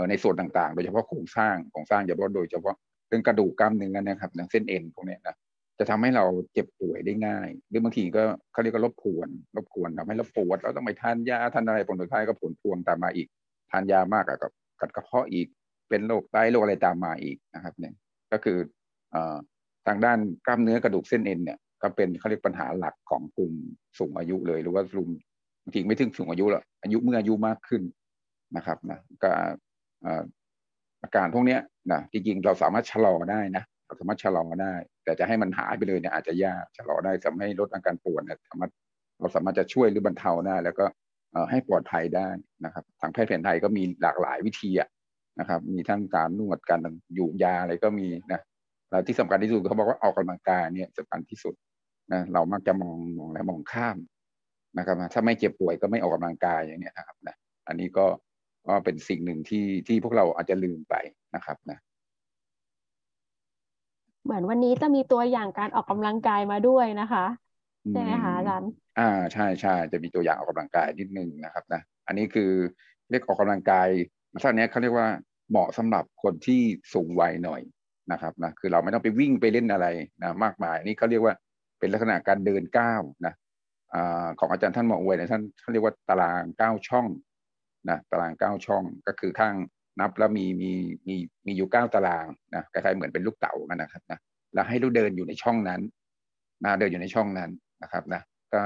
[0.10, 2.76] ในส่วนต่างๆ โดยเฉพาะโครงสร้างโครงสร้างเฉพาะโดยเฉพาะ
[3.08, 5.36] เรื่องกระดูกกล้ามเนื้อนะครับเส้นเอ็นพวกนี้นะ
[5.80, 13.28] จะทำให้เราเจ็บป่วยได้ง่าย หรือบางทีก็เขาเรียกว่ารบกวนรบกวนทำให้เราปวดเราต้องไปทานยาทานอะไรผลสุดท้ายก็ผลพวงตามมาอีก
[13.72, 14.52] ทานยามากกับ
[14.82, 15.48] กัดกระเพาะอีก
[15.90, 17.94] เป็นโรคไตโรคอะไรตามมาอีกนะครับเนี่ย
[18.32, 18.58] ก็คือ
[19.16, 19.18] อ
[19.88, 23.54] ทางด้านกล้ามเนื้อกระดูกเส้นเอ็นเนี่ยกก็เป็นเขาเรียกปัญหาหลักของกลุ่ม
[24.00, 25.10] สูงอายุเลย หรือว่ากลุ่ม
[25.74, 27.82] จริงไม่ถึงสูงอายุหรอกอายุเมื่ออายุมากขึ้น
[28.58, 29.32] นะครับนะก็
[31.04, 31.58] อาการพวกนี้
[31.92, 34.74] นะจริงๆเราสามารถชะลอได้นะเราสามารถชะลอได้
[35.04, 38.72] แต่จะให้มันหายไปเลยเนี่ยอาจจะยากชะลอได้ทำให้ลดอาการปวดเนี่ยสามารถ
[39.20, 40.86] เราสามารถจะช่วยหรือบรรเทาได้แล้วก็
[41.50, 42.30] ให้ปลอดภัยได้
[42.66, 44.72] นะครับ ทางแพทย์แผนไทยก็มีหลากหลายวิธี
[45.40, 46.80] นะครับ มีทั้งการนวดการ
[47.16, 48.42] อยู่ยาอะไรก็มีนะ
[48.90, 51.54] แล้วที่สำคัญที่สุดเขาบอกว่าออกกำลังกายเนี่ยสำคัญที่สุด
[52.14, 53.98] นะเรามักจะมองมองแล้วมองข้าม
[54.78, 57.36] นะครับถ้าไม่เจ็บป่วยก็ไม่ออกกำลังกายอย่างนี้นะครับนะ
[57.68, 58.06] อันนี้ก็
[58.68, 60.96] ก็เป็นสิ่งหนึ่งที่ที่พวกเราอาจจะลืมไป
[61.36, 61.78] นะครับนะ
[64.24, 67.26] เหมือนวันนี้จะมีตัวอย่างการออกกำลังกายมาด้วยนะคะ
[67.92, 72.52] ใช่ไหมคะอาจารย์อ่าใช่ใช่จะมีตัวอย่างออกกำลังกายนิดนึงนะครับนะอันนี้คือ
[73.10, 73.88] เรียกออกกำลังกาย
[74.34, 75.08] ลักษณะนี้เขาเรียกว่า
[75.50, 76.62] เหมาะสำหรับคนที่
[76.94, 77.62] สูงวัยหน่อย
[78.12, 79.88] นะครับนะคือเราไม่ต้องไปวิ่งไปเล่นอะไร
[80.22, 81.34] นะมากมายนี่เขาเรียกว่า
[81.80, 83.34] เป็นลักษณะการเดินก้าวนะ
[83.94, 83.96] อ
[84.40, 87.08] ของอาจารย์ท่านหมออวยเนี่ยท่านท่านเรียกว่าตารางเก้าช่อง
[87.90, 89.56] นะตารางเก้าช่องก็คือข้าง
[90.00, 90.72] นับแล้วมีมี
[91.08, 94.20] มีมีอยู่เก้าตารางนะคล้ายๆเหมือนเป็นลูกเต๋ากันนะครับนะ
[94.54, 95.82] แล้วให้เราเดินอยู่ในช่องนั้น
[96.64, 97.50] นะเดินอยู่ในช่องนั้น
[97.84, 98.22] นะครับนะ
[98.54, 98.62] ก็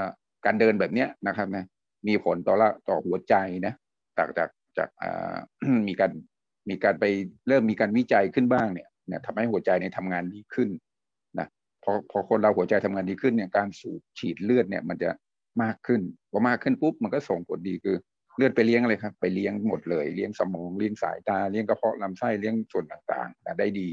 [0.45, 1.65] การเดินแบบเนี้ยนะครับนะ
[2.07, 3.73] มีผลต่อละต่อหัวใจนะ
[4.17, 4.89] จากจากจาก
[5.87, 6.11] มีการ
[6.69, 7.05] มีการไป
[7.47, 10.69] เริ่มมีการวิจัยขึ้นบ้างเนี่ยเนี่ยทำให้หัวใจเนี่ยทำงานดีขึ้น
[11.83, 15.09] พอพอคนเราหัวใจทำงานดีขึ้นเนี่ยการสูบฉีดเลือดเนี่ยมันจะ
[15.63, 17.95] มากขึ้นพอมากขึ้นปุ๊บมันก็ส่งผลดีคือ
[18.37, 23.89] เลือดไปเลี้ยงอะไรครับ ไปเลี้ยงหมดเลย เลี้ยงสมองเลี้ยงสายตาเลี้ยงกระเพาะลำไส้เลี้ยงส่วนต่างๆนะได้ดี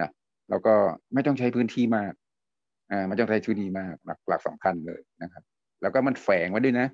[0.00, 0.10] นะ
[0.50, 0.74] แล้วก็
[1.14, 2.12] ไม่ต้องใช้พื้นที่มาก
[2.90, 5.42] อ่าไม่ต้องใช้พื้นที่มากหลักหลักสำคัญเลยนะครับ
[5.82, 6.88] แล้วก็มันแฝงไว้ด้วยนะ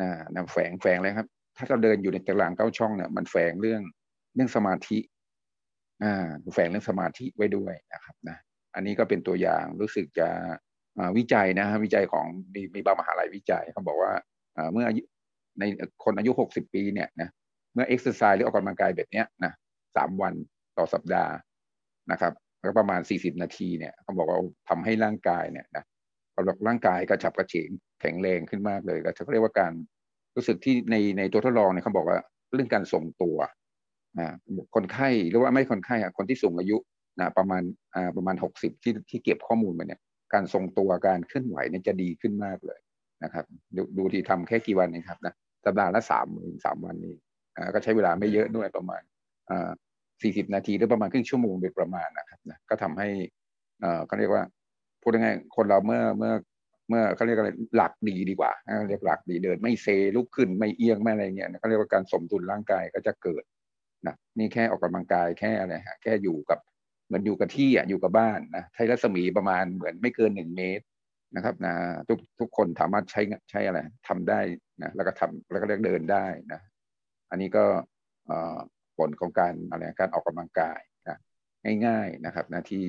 [0.00, 3.82] นะนะแฝงแฝงเลยครับ ถ้าเราเดินอยู่ในตารางเก้าช่องเนี่ยมันแฝงเรื่อง
[4.34, 4.98] เรื่องสมาธิ
[6.02, 8.36] อ่าแฝงเรื่องสมาธิไว้ด้วยนะครับนะ
[8.74, 10.28] อันนี้ก็เป็นตัวอย่างรู้สึกจะ
[11.18, 14.12] วิจัยนะฮะวิจัยของมีมีบางมหาลัยวิจัยเขาบอกว่า
[14.72, 14.86] เมื่อ
[15.58, 15.64] ใน
[16.04, 17.28] คนอายุหกสิบปีเนี่ยนะ
[17.74, 19.52] เมื่อเอ็กซ์ไซส์หรือออกกำลังกายแบบเนี้ยนะ
[19.96, 20.34] สามวัน
[20.78, 21.32] ต่อสัปดาห์
[22.12, 25.84] นะครับแล้วประมาณสี่สิบนาทีเนี่ยเขาบอกว่าทำให้ร่างกายเนี่ยนะ
[26.36, 29.72] กำลังร่างกายกระฉับกระเฉงแข็งแรงขึ้นมากเลยก็เขาเรียกว่าการ
[30.36, 32.18] รู้สึกที่ในในตัวทดลองเนี่ยเขาบอกว่า
[32.54, 33.36] เรื่องการส่งตัว
[34.18, 34.28] นะ
[34.74, 36.76] คนไข้หรือว่าไม่คนไข้อะคนที่สูงอายุ
[37.20, 37.62] นะประมาณ
[37.94, 40.00] อ่าประมาณหกสิบที่ที่เก็บข้อมูลมาเนี่ย
[40.34, 42.80] การทรงตัวการเคลื่อนไหวเนี่ยจะดีขึ้นมากเลย
[43.24, 43.44] นะครับ
[43.76, 46.26] ดูดูที่ทำแค่กี่วันนี้ครับนะสัปดาห์ละสาม
[46.64, 47.14] สามวันนี้
[47.56, 49.02] อ่าก็ใช้เวลาไม่เยอะด้วยประมาณ
[49.50, 49.70] อ่า
[50.22, 53.08] สี่สิบนาทีหรือประมาณครึ่งชั่วโมงโดยประมาณนะครับนะก็ทำให้
[53.80, 54.42] เอ่อเขาเรียกว่า
[55.02, 56.32] พูดยังไงคนเราเมื่อเมื่อ
[56.88, 58.52] เมื่อเขาเรียกอะไรหลักดีดีกว่า
[58.88, 63.42] เรียกหลักดีเดิน ไม่เซลุกขึ้นไม่เอียงไม่อะไรเงี้ยเขาเรียกว่าการสมดุลร่างกายก็จะเกิด
[64.06, 66.58] นะนี่แค่ออกกำลังกายแค่อะไรฮะแค่อยู่กับ
[67.12, 70.84] มือนอยู่กับที่อะอยู่กับบ้านนะใช้รัศมีประมาณเหมือนไม่เกินหนึ่งเมตร
[71.36, 71.74] นะครับนะ
[72.08, 74.40] ทุกทุกคนสามารถใช้ใช้อะไรทำได้
[74.82, 76.60] นะแล้วก็ทำแล้วก็เรียกเดินได้นะ
[77.30, 77.64] อันนี้ก็
[78.96, 81.16] ผลของการอะไรการออกกำลังกายนะ
[81.86, 82.84] ง่ายๆนะครับนะที่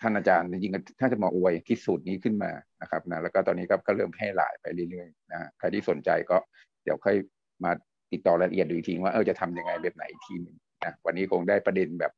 [0.00, 6.36] ท่านอาจารย์จริงๆถ้าจะมาอวยคิดสูตรนี้ขึ้นมานะครับนะแล้วก็ตอนนี้ก็ก็เริ่มแพร่หลายไปเรื่อยๆนะใครที่สนใจก็
[6.84, 7.16] เดี๋ยวค่อย
[7.64, 7.70] มา
[8.12, 12.12] ติดต่อรายละเอียดดูทีว่าเออจะทำยังไงแบบไหนทีนึงนะวันนี้คงได้ประเด็นแบบ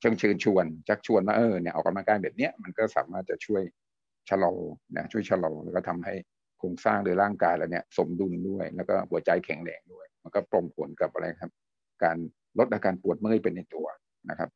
[0.00, 3.62] เชิงเชิญชวนชักชวนว่าเออเนี่ยออกกำลังกายแบบเนี้ยมันก็สามารถจะช่วย
[4.30, 4.54] ชะลอ
[4.96, 6.14] นะช่วยชะลอแล้วก็ทำให้
[6.58, 11.50] โครงสร้างโดยร่างกายเราเนี่ยสมดุลด้วย แล้วก็หัวใจแข็งแรงด้วย มันก็ปรงผลกับอะไรครับ
[12.04, 12.16] การ
[12.58, 13.86] ลดอาการปวดเมื่อยเป็นในตัว
[14.30, 14.50] นะครับ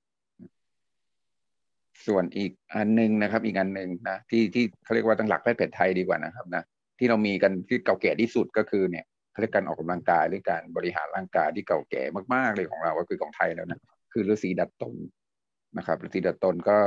[2.06, 6.62] ส่วนอีกอันหนึ่งนะครับ อีกอันหนึ่งนะที่ที่เขาเรียกว่าตั้งหลักแพทย์แผนไทยดีกว่านะครับนะ
[6.98, 12.02] ที่เรามีกันที่เก่าแก่ที่สุดก็คือเนี่ยเขาเรียกการออกกำลังกายหรือการบริหารร่างกายที่เก่าแก่
[12.34, 13.80] มากๆเลยของเราก็คือของไทยแล้วนะ
[14.14, 14.94] คือฤาษีดัดตน
[15.78, 16.78] นะครับฤาษีดัดตนก็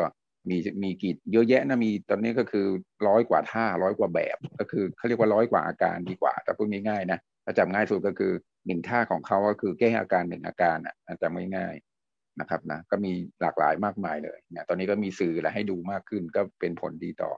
[0.49, 2.65] มีมีกี่เยอะแยะนะมีตอนนี้ก็คือ
[3.07, 8.31] ร้อยกว่าท่าร้อยกว่าแบบ ก็คือเขาเรียกว่าร้อยกว่าอาการดีกว่า แต่พูดง่ายๆนะถ้าจำง่ายสุดก็คือ
[8.65, 13.11] หนึ่งท่าของเขาก็คือแก้อาการหนึ่งอาการอะจำง่ายๆนะครับนะก็มี
[13.41, 17.31] หลากหลายมากมายเลยเนี่ยตอนนี้ก็มีสื่ออะไรให้ดูมากขึ้นก็เป็นผลดีต่อ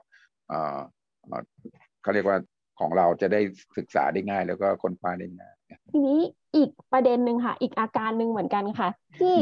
[2.02, 2.38] เขาเรียกว่า
[2.80, 3.40] ของเราจะได้
[3.76, 5.54] ศึกษาได้ง่าย แล้วก็คนฟ้าได้ง่าย
[5.90, 6.20] ทีนี้
[6.56, 8.88] อีกประเด็นหนึ่งค่ะ อีกอาการหนึ่งเหมือนกันค่ะ
[9.18, 9.36] ที่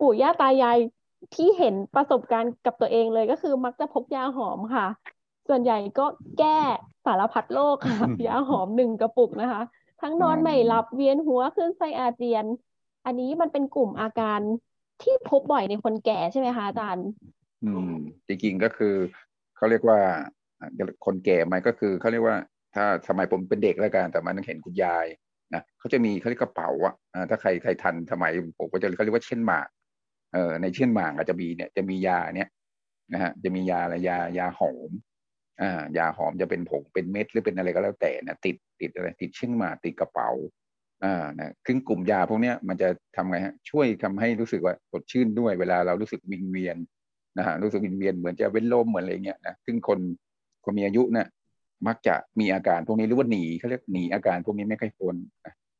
[0.00, 0.78] ปู่ย่าตายาย
[1.34, 4.86] ที่เห็นประสบการณ์กับตัวเองเลยก็คือมักจะพกยาหอมค่ะ
[5.48, 6.06] ส่วนใหญ่ก็
[6.38, 6.58] แก้
[7.06, 9.62] สารพัดโรคค่ะยาหอมหนึ่งกระปุกนะคะ
[10.02, 12.44] ทั้งนอนไม่หลับเวียนหัวขึ้นไส้อาเจียน
[13.06, 14.40] อันนี้มันเป็นกลุ่มอาการ
[15.02, 17.06] ที่พบบ่อยในคนแก่ใช่ไหมคะอาจารย์
[17.64, 17.92] อืม
[18.26, 18.94] จริงๆก็คือ
[19.56, 19.98] เขาเรียกว่า
[21.04, 22.36] คนแก่ไหมก็คือเขาเรียกว่า
[22.74, 25.06] ถ้าสมัยผมเป็นเด็กแล้วกันแต่มันเห็นคุณยาย
[25.54, 26.94] นะเขาจะมีเขาเรียกกระเป๋าอะ
[27.30, 29.68] ถ้าใครใครทันสมัยผมก็จะเขาเรียกว่าเช่นหมาก
[30.34, 32.48] เออในเช่นหมากอาจจะมีเนี่ยจะมียาเนี่ย
[33.12, 34.90] นะฮะจะมียาอะไรยายาหอม
[35.62, 40.30] อ่ายาหอมจะเป็นผงเป็นเม็ดหรือเป็นอะไรก็แล้วแต่นะติดติดอะไรติดเชื่องมากติดกระเป๋า
[41.04, 46.76] อ่านะซึ่งกลุ่มยาพวกเนี้ยมันจะทำไงฮะช่วยทำให้รู้สึกว่าสดชื่นด้วยเวลาเรารู้สึกวิงเวียน
[47.38, 49.98] นะฮะรู้สึกวิงเวียนเหมือนจะเว้นลมเหมือนอะไรเงี้ยนะซึ่งคน
[50.64, 51.26] คนมีอายุเนี่ย
[51.86, 55.14] มักจะมีอาการพวกนี้หรือว่าหนีเขาเรียกหนีอาการพวกนี้ไม่ค่อยพ้น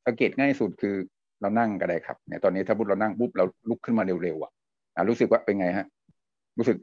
[0.06, 0.94] สังเกตง่ายสุดคือ
[1.40, 4.52] เรานั่งก็ได้ครับเนี่ยตอนนี้ถ้าพุทเรานั่งปุ๊บเราลุกขึ้นมาเร็วๆอะ
[5.08, 5.86] รู้สึกว่าเป็นไงฮะ
[6.58, 6.76] รู้สึก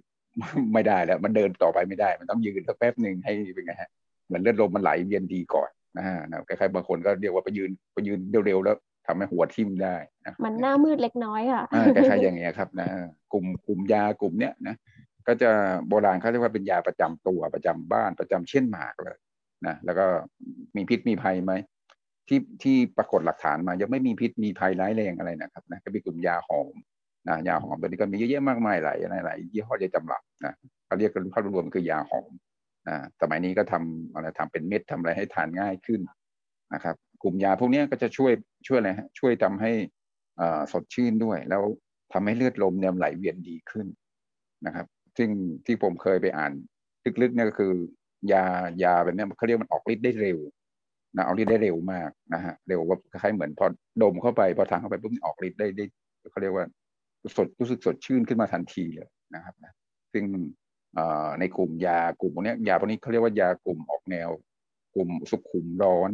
[0.74, 3.90] ไม่ได้แล้ว มันเดินต่อไปไม่ได้ มันต้องยืนสักแป๊บหนึ่งให้เป็นไงฮะ
[4.26, 6.16] เหมือนเลือดลมมันไหลเวียนดีก่อนนะฮะ
[6.48, 8.76] คล้ายๆบางคนก็เรียกว่าไปยืนไปยืนเร็วๆแล้ว
[9.08, 11.64] ทำให้หัวทิ่มได้นะมันหน้ามืดเล็กน้อยค่ะ
[11.96, 12.88] คล้ายๆอย่างเงี้ยครับนะ
[13.34, 14.76] กลุ่มกลุ่มยากลุ่มเนี้ยนะ
[15.28, 15.52] ก็จะ
[15.88, 19.18] โบราณเขาเรียกว่าเป็นยาประจำตัวประจำบ้านประจำเช่นหมากเลย
[19.68, 20.06] นะแล้วก็
[20.76, 21.54] มีพิษมีภัยไหม
[22.28, 26.74] ที่ที่ปรากฏหลักฐานมา ยังไม่มีพิษมีภัยร้ายแรงอะไรนะครับนะก็เป็นกลุ่มยาหอม
[27.28, 30.54] นะยาหอมตัวนี้ก็มีเยอะแยะมากมายหลายหลายยี่ห้อจะจำหลับนะ
[30.86, 32.32] เขาเรียกกันภาพรวมคือยาหอม
[32.88, 36.02] นะสมัยนี้ก็ทำอะไรทำเป็นเม็ดทำอะไรให้ทานง่ายขึ้น
[36.74, 38.32] นะครับ กลุ่มยาพวกนี้ก็จะช่วย
[38.68, 39.72] ช่วยอะไรฮะช่วยทำให้
[40.72, 41.64] สดชื่นด้วย แล้ว
[42.14, 43.88] ทำให้เลือดลมเนี่ยไหลเวียนดีขึ้น
[44.66, 44.86] นะครับ
[45.18, 45.30] ซึ่ง
[45.66, 46.52] ที่ผมเคยไปอ่าน
[47.22, 47.74] ลึกๆเนี่ยก็คือ
[48.34, 48.44] ยา
[48.84, 50.40] ยาแบบนี้เขาเรียกมันออกฤทธิ์ได้เร็ว
[51.16, 53.68] นะออกฤทธิ์ได้เร็วมากนะฮะเร็วว่าคล้ายเหมือนพอ
[54.02, 55.86] ดมเข้าไปพอทานเข้าไปปุ๊บออกฤทธิ์ได้ได้
[56.32, 56.66] เขาเรียกว่า
[57.38, 59.74] สดรู้สึกสดชื่นขึ้นมาทันทีเลยนะครับนะ
[60.14, 60.24] ซึ่ง
[61.40, 64.30] ในกลุ่มยากลุ่มพวกนี้ยาพวกนี้เขาเรียกว่ายากลุ่มออกแนว
[64.96, 66.12] กลุ่มสุขุมร้อน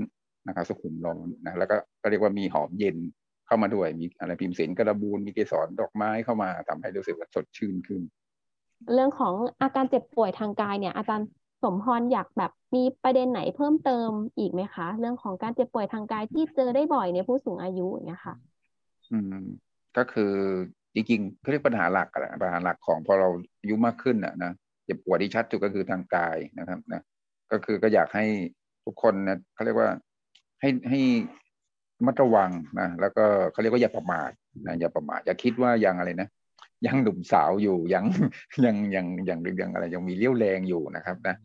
[0.48, 2.98] นะครับสุขุมร้อนนะแล้วก็ก็เรียกว่ามีหอมเย็น
[3.48, 8.02] เข้ามาด้วยมีอะไรพิมพ์เสนกระบูนมีเกสรดอกไม้เข้ามาทำให้รู้สึกว่าสดชื่นขึ้น
[8.94, 11.28] เรื่องของอาการเจ็บป่วยทางกายเนี่ยอาจารย์
[11.63, 18.36] สมพรอยากแบบมีประเด็นไหนเพิ่มเติมอีกไหมคะ เรื่องของการเจ็บป่วยทางกายที่เจอได้บ่อยในผู้สูงอายุอย่างเงี้ยค่ะ
[19.12, 19.36] อืม
[19.98, 20.34] ก็คือ
[20.94, 23.30] จริงๆเขาเรียกปัญหาหลักอะปัญหาหลักของพอเรา
[23.62, 24.52] อายุมากขึ้นอะนะ
[24.86, 27.02] เจ็บปวดที่ชัดสุดก็คือทางกายนะครับนะ
[27.52, 28.26] ก็คือก็อยากให้
[28.86, 29.89] ทุกคนนะเขาเรียกว่า
[30.62, 31.00] ให้ให้
[32.06, 34.32] มัดระวังนะแล้วก็เขาเรียกว่าอย่าประมาท
[34.67, 36.28] นะอย่าประมาทอย่าคิดว่ายังอะไรนะ
[36.88, 38.06] ยังหนุ่มสาวอยู่ยัง
[38.65, 41.36] ยังยังยังยังอะไรยังมีเลี้ยวแรงอยู่นะครับนะ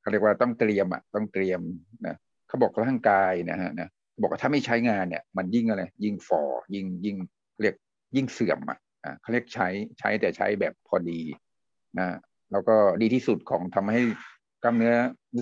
[0.00, 1.60] เขาเรียกว่าต้องเตรียมอะต้องเตรียม
[2.06, 2.14] นะ
[2.48, 3.88] เขาบอกร่างกายนะฮะนะ
[4.20, 6.42] บอกว่าถ้าไม่ใช้งานเนี่ย มันยิ่งอะไรยิ่งฟอ
[6.74, 7.16] ยิ่งยิ่ง
[7.60, 7.74] เรียก
[8.16, 8.78] ยิ่งเสื่อมอะ
[9.20, 11.20] เขาเรียกใช้ใช้แต่ใช้แบบพอดี
[11.98, 12.06] นะ
[12.52, 14.02] แล้วก็ดีที่สุดของทำให้
[14.62, 14.94] กล้ามเนื้อ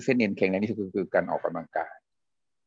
[0.05, 1.95] เส้นเอ็นแข็งแรงที่สุดคือการออกกำลังกาย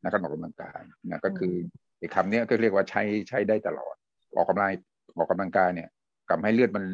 [0.02, 1.54] นะการออกกำลังกายนะก็คือ
[1.98, 3.94] ไอ้คำนี้ก็เรียกว่าใช้ใช้ได้ตลอด
[4.36, 4.70] ออกกำลัง
[5.16, 5.88] ออกกำลังกายเนี่ย
[6.32, 6.84] ทำให้เลือดมัน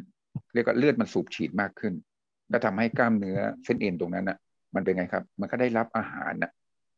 [0.55, 1.93] เรียกว่าเลือดมันสูบฉีดมากขึ้น
[2.53, 4.39] ก็ทำให้กล้ามเนื้อเส้นเอ็นตรงนั้นน่ะ
[4.75, 6.51] มันเป็นไงครับ มันก็ได้รับอาหารน่ะ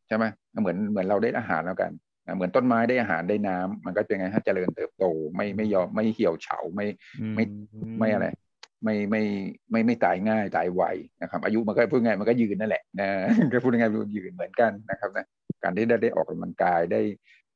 [0.06, 0.24] ใช่ไหม
[0.60, 1.92] เหมือนเหมือนเราได้อาหารแล้วกัน
[2.36, 5.04] เหมือนต้นไม้ได้อาหารได้น้ำมันก็จะไงฮะเจริญเติบโต
[5.36, 6.86] ไม่ไม่ยอมไม่เหี่ยวเฉาไม่
[7.34, 7.44] ไม่
[7.98, 8.26] ไม่อะไร
[8.84, 9.22] ไม่ไม่
[9.70, 10.82] ไม่ไม่ตายง่ายตายไว
[11.22, 13.08] นะครับ อายุมันก็พูดง่ายมันก็ยืนนั่นแหละนะ
[13.52, 15.26] ก็พูดง่ายๆยืนเหมือนกันนะครับนะ
[15.62, 17.00] การที่ได้ได้ออกกำลังกายได้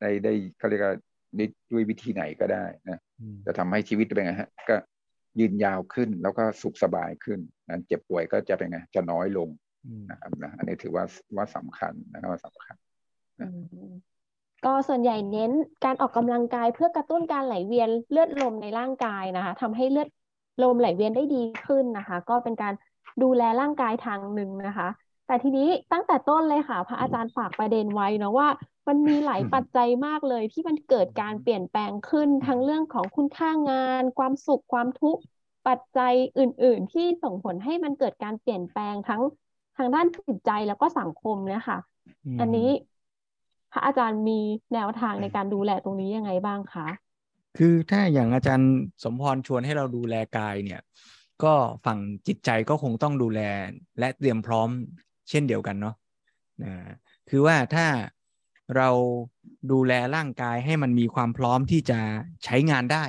[0.01, 0.95] ได้ได้เขาเรียกว่า
[1.39, 3.01] ด้วยวิธีไหนก็ได้นะ
[3.47, 4.77] จะทำให้ชีวิตเป็นไงฮะก็
[5.41, 9.49] ยืนยาวขึ้นแล้วก็สุขสบายขึ้นนั้นเจ็บป่วยก็จะเป็นไงจะน้อยลง
[10.11, 11.05] นะครับนะอันนี้ถือว่า
[11.37, 12.77] ว่าสำคัญนะครับว่าสำคัญ
[14.65, 15.53] ก็ส่วนใหญ่เน้น
[15.85, 20.09] การออกกำลังกายเพื่อกระตุ้นการไหลเวียนเลือดลมในร่างกายนะคะทำให้เลือด
[20.63, 22.75] ลมไหลเวียนได้ดีขึ้นนะคะ ก็เป็นการ
[23.23, 24.89] ดูแลร่างกายทางหนึ่งนะคะ
[25.35, 28.49] แต่ทีนี้ตั้งแต่ต้นเลยค่ะ พระอาจารย์ฝากประเด็นไว้นะว่า
[28.89, 35.21] มันมีหลายปัจจัยมากเลย ที่มันเกิดการเปลี่ยนแปลงขึ้นทั้งเรื่องของคุณค่างาน ความสุขความทุกข์
[35.69, 39.23] ปัจจัยอื่น ๆ ที่ส่งผลให้มันเกิดการเปลี่ยนแปลงทั้ง
[39.77, 41.79] ทางด้านจิตใจแล้วก็สังคมเนี่ยค่ะ
[42.41, 42.71] อันนี้
[43.73, 44.41] พระอาจารย์มี
[44.75, 46.89] แนวทางในการดูแลตรงนี้ยังไงบ้างคะ
[47.59, 48.73] คือถ้าอย่างอาจารย์
[49.05, 50.81] สมพรชวนให้เราดูแลกายเนี่ย
[51.45, 53.41] ก็ฝั่งจิตใจก็คงต้องดูแล
[53.99, 54.69] และเตรียมพร้อม
[55.29, 55.95] เช่นเดียวกันเนาะ
[56.65, 56.75] นะ
[57.29, 57.87] คือว่าถ้า
[58.77, 58.89] เรา
[59.73, 62.01] ดูแลร่างกายให้มันมีความพร้อมที่จะ
[62.45, 63.05] ใช้งานได้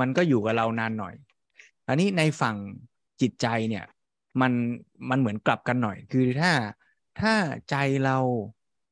[0.00, 1.14] มันก็อยู่กับเรานานหน่อย
[1.88, 2.56] อันนี้ในฝั่ง
[3.20, 3.84] จิตใจเนี่ย
[4.40, 4.52] มัน
[5.10, 6.52] มันเหมือนกลับกันหน่อย คือถ้า
[7.20, 7.34] ถ้า
[7.70, 8.18] ใจเรา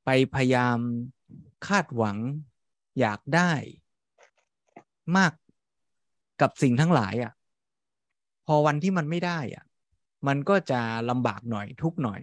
[0.04, 0.78] ไปพยายาม
[1.66, 2.18] คาดหวัง
[3.00, 3.52] อยากได้
[5.16, 5.32] มาก
[6.40, 7.32] กับสิ่งทั้งหลายอะ่ะ
[8.46, 9.64] พอวันที่มันไม่ได้อะ่ะ
[10.26, 10.80] มันก็จะ
[11.10, 12.20] ลำบากหน่อยทุกหน่อย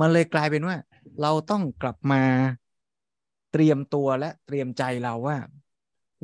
[0.00, 0.76] มันเลยกลายเป็นว่า
[1.22, 2.22] เราต้องกลับมา
[3.52, 5.36] เตรียมตัวและเตรียมใจเราว่า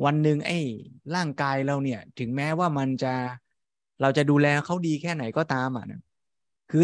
[0.05, 0.59] วันหนึ่งไอ้
[1.15, 3.13] ร่างกายเราเนี่ย ถึงแม้ว่ามันจะ
[4.01, 6.01] เราจะดูแลเขาดีแค่ไหนก็ตามอะนะ
[6.71, 6.83] คือ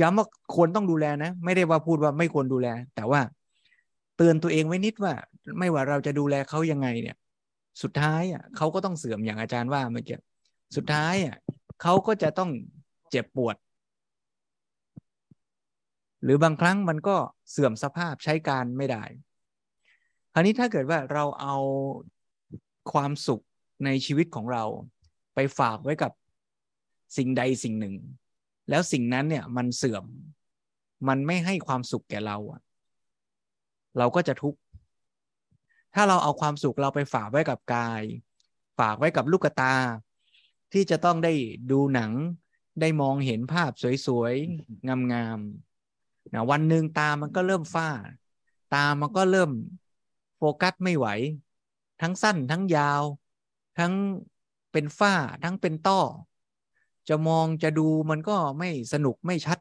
[0.00, 3.20] ย้ำว่าควรต้องดูแลนะ ไม่ได้ว่าพูดว่าไม่ควรดูแล แต่ว่า
[4.16, 5.14] เตือนตัวเองไว้นิดว่า
[5.58, 7.16] ไม่ว่าเราจะดูแลเขายังไงเนี่ย
[7.82, 10.18] สุดท้ายอะเขาก็ต้องเสื่อมอย่างอาจารย์ว่าเมื่อกี้
[10.76, 11.36] สุดท้ายอะ
[11.82, 12.50] เขาก็จะต้อง
[13.10, 13.56] เจ็บปวด
[16.22, 17.16] หรือบางครั้งมันก็
[17.50, 19.04] เสื่อมสภาพใช้การไม่ได้
[20.32, 21.56] คราวนี้ถ้าเกิดว่าเราเอา
[22.92, 23.44] ความสุข
[23.84, 24.64] ในชีวิตของเรา
[25.34, 26.12] ไปฝากไว้กับ
[27.16, 27.94] สิ่งใดสิ่งหนึ่ง
[28.70, 30.04] แล้วสิ่งนั้นเนี่ยมันเสื่อม
[31.08, 32.60] มันไม่ให้ความสุขแก่เราอะ
[33.98, 34.60] เราก็จะทุกข์
[35.94, 38.02] ถ้าเราเอาความสุขเราไปฝากไว้กับกาย
[38.78, 39.74] ฝากไว้กับลูกตา
[40.72, 41.32] ที่จะต้องได้
[41.70, 42.12] ดูหนัง
[42.80, 43.70] ได้มองเห็นภาพ
[44.06, 47.90] สวยๆ งามๆนะวันหนึ่งตามันก็เริ่มฝ้า
[48.74, 49.50] ตามันก็เริ่ม
[50.36, 51.06] โฟกัสไม่ไหว
[52.02, 53.02] ทั้งสั้นทั้งยาว
[53.78, 53.92] ทั้ง
[54.72, 56.00] เป็นฝ้าทั้งเป็นต้อ
[57.08, 59.58] จะมองจะดูมันก็ไม่สนุกไม่ชัด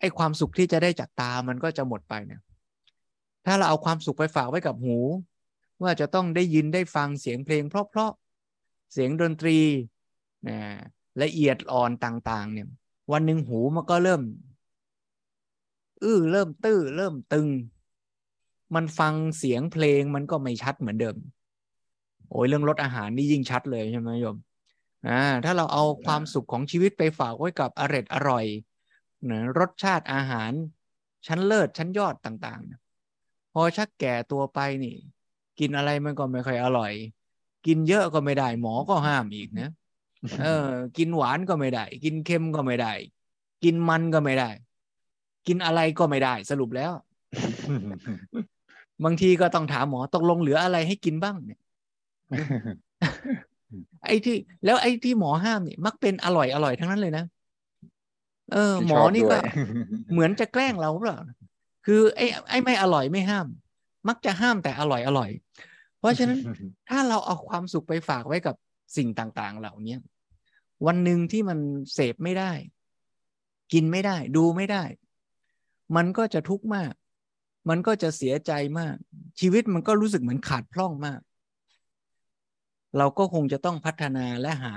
[0.00, 2.42] ไอ้ความสุขที่จะได้จากตามันก็จะหมดไปเนี่ย
[3.46, 4.98] ถ้าเราเอาความสุขไปฝากไว้กับหู
[5.82, 9.58] ว่าจะต้องได้ยินได้ฟังเสียงเพลง เพราะๆเสียงดนตรี
[10.48, 10.58] นะ
[11.22, 12.68] ละเอียดอ่อนต่าง ๆ เนี่ย
[13.12, 14.22] วันหนึ่งหูมันก็เริ่ม
[16.02, 17.48] อื้อเริ่มตื้อเริ่มตึง
[18.74, 21.16] มันฟังเสียงเพลงมันก็ไม่ชัดเหมือนเดิม
[22.30, 24.36] โอ้ยเรื่องรสอาหารนี่ยิ่งชัดเลยใช่ไหมโยม
[25.08, 28.44] อ่าถ้าเราเอาความสุขของชีวิตไปฝากไว้กับอร่อยอร่อย
[29.30, 30.52] นะรสชาติอาหาร
[31.26, 34.96] ชั้นเลิศชั้นยอดต่างๆ พอชักแก่ตัวไปนี่
[35.58, 36.92] กินอะไรมันก็ไม่ค่อยอร่อย
[37.66, 39.70] กินเยอะก็ไม่ได้หมอก็ห้ามอีกนะ
[40.42, 42.92] เออ กินหวานก็ไม่ได้ กินเค็มก็ไม่ได้
[43.64, 44.50] กินมันก็ไม่ได้
[45.46, 46.92] กินอะไรก็ไม่ได้ สรุปแล้ว
[49.04, 51.60] บางทีก็ต้องถามหมอตกลงเหลืออะไรให้กินบ้างเนี่ย
[54.06, 57.24] ไอ้ที่ แล้วไอ้ที่หมอห้ามเนี่ยมักเป็นอร่อยอร่อยทั้งนั้นเลยนะ
[58.52, 59.36] เออ หมอนี่ก็
[60.12, 61.18] เหมือนจะแกล้งเราเปล่า
[61.86, 63.46] คือไอ้ไอ้ไม่อร่อยไม่ห้าม
[64.08, 65.30] มักจะห้ามแต่อร่อยอร่อย
[65.98, 66.38] เพราะฉะนั้น
[66.88, 68.54] ถ้าเราเอาความสุขไปฝากไว้กับ
[68.96, 69.96] สิ่งต่างๆ เหล่านี้
[70.86, 71.58] วันหนึ่งที่มัน
[71.94, 72.52] เสพไม่ได้
[73.72, 74.84] กินไม่ได้ ดูไม่ได้
[75.96, 76.92] มันก็จะทุกข์มาก
[77.68, 78.96] มันก็จะเสียใจมาก
[79.40, 81.20] ชีวิตมันก็รู้สึกเหมือนขาดพร่องมาก
[82.98, 84.74] เราก็คงจะต้องพัฒนาและหา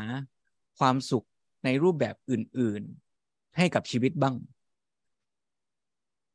[0.79, 1.27] ความสุข
[1.63, 2.81] ในรูปแบบอื่น
[3.19, 4.35] ๆ ให้กับชีวิตบ้าง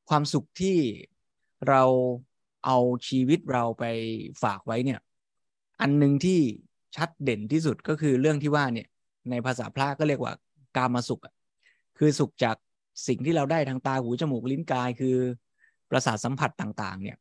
[0.09, 0.77] ความสุขที่
[1.69, 1.83] เรา
[2.65, 3.85] เอาชีวิตเราไป
[4.43, 5.01] ฝากไว้เนี่ย
[5.81, 6.41] อันหนึ่งที่
[6.97, 8.89] ชัดเด่นที่สุดก็คือเรื่องที่ว่าเนี่ย
[9.31, 10.33] ในภาษาพระก็เรียกว่า
[10.77, 11.21] กามาสุข
[11.99, 12.57] คือสุขจาก
[13.09, 15.17] สิ่งที่เราได้ทางตาหูจมูกลิ้นกายคือ
[15.91, 17.17] ประสาทสัมผัสต่างๆ เนี่ย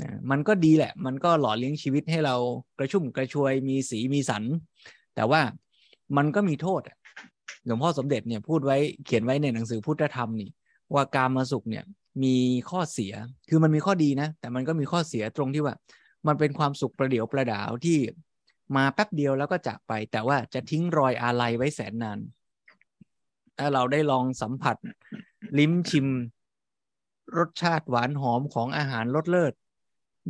[0.00, 2.36] นะมันก็ดีแหละ มันก็หล่อเลี้ยงชีวิตให้เรา
[2.78, 4.44] กระชุ่มกระชวยมีสีมีสัน
[5.14, 5.40] แต่ว่า
[6.16, 6.82] มันก็มีโทษ
[7.66, 10.50] หลวงพ่อสมเด็จเนี่ยพูดไว้เขียนไว้ในหนังสือพุทธธรรมนี่
[10.94, 11.84] ว่าการมาสุขเนี่ย
[12.22, 12.36] มี
[12.70, 13.12] ข้อเสีย
[13.48, 15.74] คือมันมีข้อดีนะ แต่มันก็มีข้อเสียตรงที่ว่า
[16.26, 17.98] มันเป็นความสุขประเดี๋ยวประดาวที่
[18.76, 22.18] มาแป๊บเดียวแล้วก็จากไป แต่ว่าจะทิ้งรอยอาลัยไว้แสนนาน
[23.58, 24.76] ถ้าเราได้ลองสัมผัส
[25.58, 26.08] ลิ้มชิม
[27.38, 29.52] รสชาติหวานหอมของอาหารรสเลิศ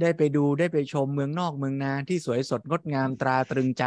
[0.00, 3.84] ได้ไปดูได้ไปชมเมืองนอกเมืองนาที่สวยสดงดงามตราตรึงใจ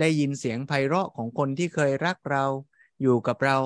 [0.00, 2.44] ได้ยินเสียงไพเราะของคนที่เคยรักเรา
[3.02, 3.56] อยู่กับเรา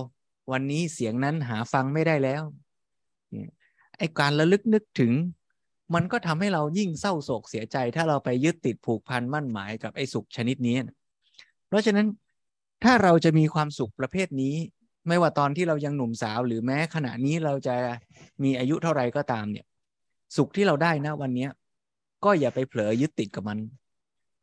[0.52, 2.42] วันนี้เสียงนั้นหาฟังไม่ได้แล้ว
[3.98, 5.12] ไอ้การระลึกนึกถึง
[5.94, 10.76] มันก็ทำให้เรายิ่งเศร้าโศกเสียใจ ถ้าเราไปยึดติดผูกพันมั่นหมายกับไอ้สุขชนิดนี้
[11.68, 12.06] เพราะฉะนั้น
[12.84, 14.54] ถ้าเราจะมีความสุขประเภทนี้
[15.08, 17.74] ไม่ว่าตอนที่เรายังหนุ่มสาว หรือแม้ขณะนี้เราจะ
[18.42, 19.66] มีอายุเท่าไรก็ตามเนี่ย
[20.36, 21.48] สุขที่เราได้นะวันนี้
[22.24, 23.58] ก็อย่าไปเผลอยึดติดกับมัน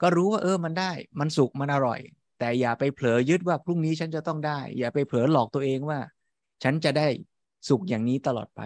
[0.01, 1.99] ก็รู้ว่าเออมันได้ มันสุขมันอร่อย
[2.39, 5.99] แต่อย่าไปเผลอยึดว่าพรุ่งนี้ฉันจะต้องได้ อย่าไปเผลอหลอกตัวเองว่า
[6.63, 7.07] ฉันจะได้
[7.69, 8.61] สุขอย่างนี้ตลอดไป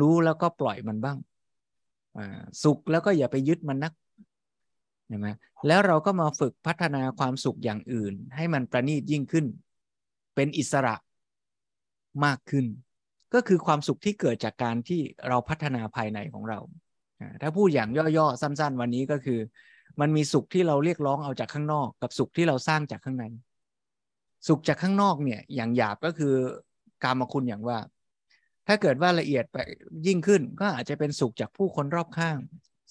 [0.00, 1.18] รู้แล้วก็ปล่อยมันบ้าง
[2.62, 3.92] สุขแล้วก็อย่าไปยึดมันนัก
[5.08, 5.28] ใช่ไหม
[5.66, 9.46] แล้วเราก็มาฝึกพัฒนาความสุขอย่างอื่น ให้มันประณีตยิ่งขึ้น
[10.34, 10.94] เป็นอิสระ
[12.24, 12.66] มากขึ้น
[13.34, 16.58] ก็คือความสุขที่เกิดจากการที่เราพัฒนาภายในของเรา
[17.42, 19.40] ถ้าพูดอย่างย่อๆสั้น ๆ วันนี้ก็คือ
[20.00, 23.24] มันมีสุขที่เราเรียกร้องเอาจากข้างนอก กับสุขที่เราสร้างจากข้างใน
[24.48, 26.34] สุขจากข้างนอกเนี่ยอย่างหยาบก็คือ
[27.04, 27.78] การมาคุณอย่างว่า
[28.66, 29.58] ถ้าเกิดว่าละเอียดไป
[30.06, 32.38] ยิ่งขึ้น ก็อาจจะเป็นสุขจากผู้คนรอบข้าง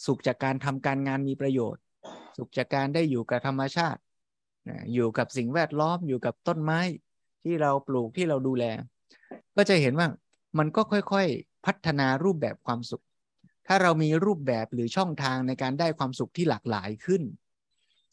[0.06, 1.82] สุขจากการทำการงานมีประโยชน์
[2.38, 4.00] สุขจากการได้อยู่กับธรรมชาติ
[4.94, 6.80] อยู่กับสิ่งแวดล้อมอยู่กับต้นไม้
[7.44, 8.66] ที่เราปลูกที่เราดูแล
[9.56, 10.08] ก็จะเห็นว่า
[10.58, 13.04] มันก็ค่อยๆพัฒนารูปแบบความสุข
[13.68, 17.24] ถ้าเรามีรูปแบบหรือช่องทางในการได้ความสุขที่หลากหลายขึ้น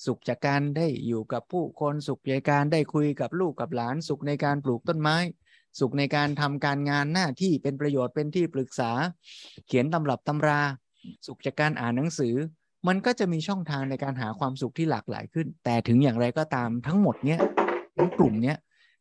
[0.07, 5.17] สุขจากการได้อยู่กับผู้คนสุขในการได้คุยกับลูกกับหลานสุขในการปลูกต้นไม้
[5.79, 8.91] สุขในการทำการงานหน้าที่เป็นประโยชน์เป็นที่ปรึกษา
[9.67, 10.61] เขียนตำรับตำรา
[11.27, 12.35] สุขจากการอ่านหนังสือ
[12.89, 17.41] มันก็จะมีช่องทางในการหาความสุขที่หลากหลายขึ้น แต่ถึงอย่างไรก็ตามทั้งหมดเนี้ย
[17.97, 18.57] ทั้งกลุ่มเนี้ย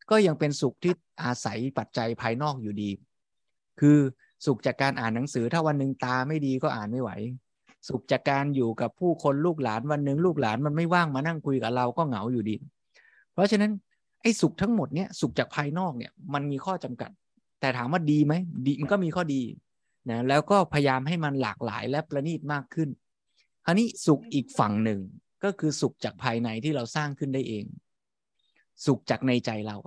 [0.10, 0.94] ก็ยังเป็นสุขที่
[1.24, 2.90] อาศัยปัจจัยภายนอกอยู่ดี
[3.80, 3.98] คือ
[4.46, 7.12] สุขจากการอ่านหนังสือ ถ้าวันหนึ่งตาไม่ดีก็อ่านไม่ไหว
[7.88, 12.56] สุขจากการอยู่กับผู้คนลูกหลานวันหนึ่งลูกหลานมันไม่ว่างมานั่งคุยกับเราก็เหงาอยู่ดี
[13.34, 13.72] เพราะฉะนั้น
[14.22, 17.12] ไอ้สุขทั้งหมดเนี่ยสุขจากภายนอกเนี่ยมันมีข้อจำกัด
[17.60, 18.34] แต่ถามว่าดีไหม
[18.66, 19.42] ดีมันก็มีข้อดี
[20.10, 22.90] นะแล้วก็พยายามให้มันหลากหลายและประณีตมากขึ้น
[23.66, 25.00] คราวนี้สุขอีกฝั่งหนึ่ง
[25.44, 27.66] ก็คือสุขจากภายในที่เราสร้างขึ้นได้เอง
[28.86, 29.78] สุขจากในใจเรา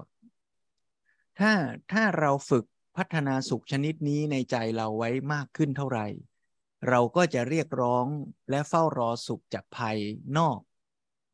[1.39, 1.53] ถ้า
[1.93, 2.65] ถ้าเราฝึก
[2.97, 6.07] พัฒนาสุขชนิดนี้ในใจเราไว้มากขึ้นเท่าไหร่
[6.89, 8.07] เราก็จะเรียกร้อง
[8.51, 9.97] และเฝ้ารอสุขจากภาย
[10.39, 10.59] นอก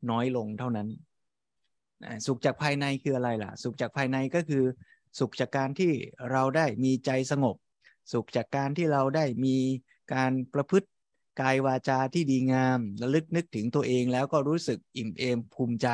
[0.09, 0.87] น้อยลงเท่านั้น
[2.27, 4.63] สุขจากภายในคืออะไรล่ะ สุขจากภายในก็คือ
[5.19, 5.91] สุขจากการที่
[6.31, 7.55] เราได้มีใจสงบ
[8.13, 9.57] สุขจากการที่เราได้มี
[10.13, 10.87] การประพฤติ
[11.41, 15.87] กายวาจาที่ดีงามระลึกนึกถึงตัวเองแล้วก็รู้สึกอิ่มเอมภูมิใจ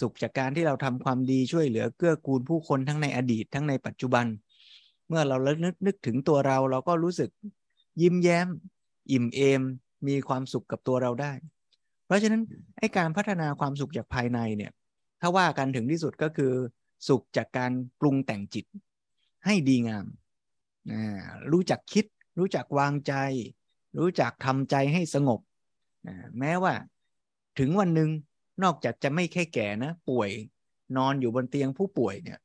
[0.00, 4.26] สุขจากการที่เราทำความดีช่วยเหลือเกื้อกูลผู้คนทั้งในอดีตทั้งในปัจจุบัน
[5.08, 7.30] เมื่อเราระลึกนึกถึงตัวเราเราก็รู้สึก
[8.02, 8.46] ยิ้มแย้ม
[9.12, 9.62] อิ่มเอม
[10.08, 11.32] มีความสุขกับตัวเราได้
[12.06, 12.42] เพราะฉะนั้น
[12.78, 14.72] ไอ้การพัฒนาความสุขจากภายในเนี่ย
[15.22, 16.52] ถ้าว่ากันถึงที่สุดก็คือ
[17.08, 18.66] สุขจากการปรุงแต่งจิต
[19.44, 20.06] ให้ดีงาม
[21.52, 22.04] รู้จักคิด
[22.38, 23.14] รู้จักวางใจ
[23.98, 25.40] รู้จักทำใจให้สงบ
[26.08, 26.74] นะแม้ว่า
[27.58, 28.10] ถึงวันหนึ่ง
[28.62, 30.30] นอกจากจะไม่แค่แก่นะ ป่วย
[30.96, 32.38] นอนอยู่บนเตียงผู้ป่วยเนี่ย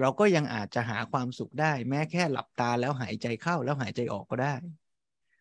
[0.00, 4.54] เราก็ยังอาจจะหาความสุขได้ แม้แค่หลับตาแล้วหายใจเข้าแล้วหายใจออกก็ได้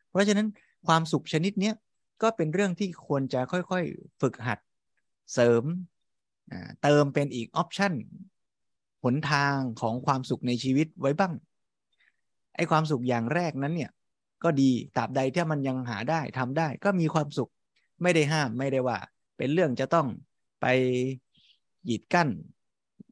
[0.10, 0.48] เพราะฉะนั้น
[0.88, 1.72] ความสุขชนิดนี้
[2.22, 4.60] ก็เป็นเรื่องที่ควรจะค่อยๆ ฝึกหัด
[5.34, 5.64] เสริม
[6.82, 7.94] เติมเป็นอีกออปชัน
[9.04, 11.34] หนทางของความสุขในชีวิตไว้บ้าง
[12.56, 13.92] ไอ้ความสุขอย่างแรกนั้นเนี่ย
[14.44, 17.52] ก็ดีตราบใดที่มันยังหาได้ทำได้ ก็มีความสุข
[18.02, 18.98] ไม่ได้ห้ามไม่ได้ว่า
[19.38, 20.08] เป็นเรื่องจะต้อง
[20.62, 20.66] ไป
[21.86, 22.30] หยีดกั้น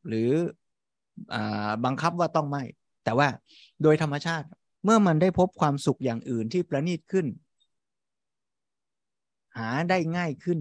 [0.08, 0.30] หรือ
[1.34, 1.36] อ
[1.86, 2.64] บังคับว่าต้องไม่
[3.04, 3.28] แต่ว่า
[3.84, 4.48] โดยธรรมชาติ
[4.84, 7.28] เมื่อมันได้พบความสุขอย่างอื่นที่ประณีตขึ้น
[9.58, 10.60] หาได้ง่ายขึ้น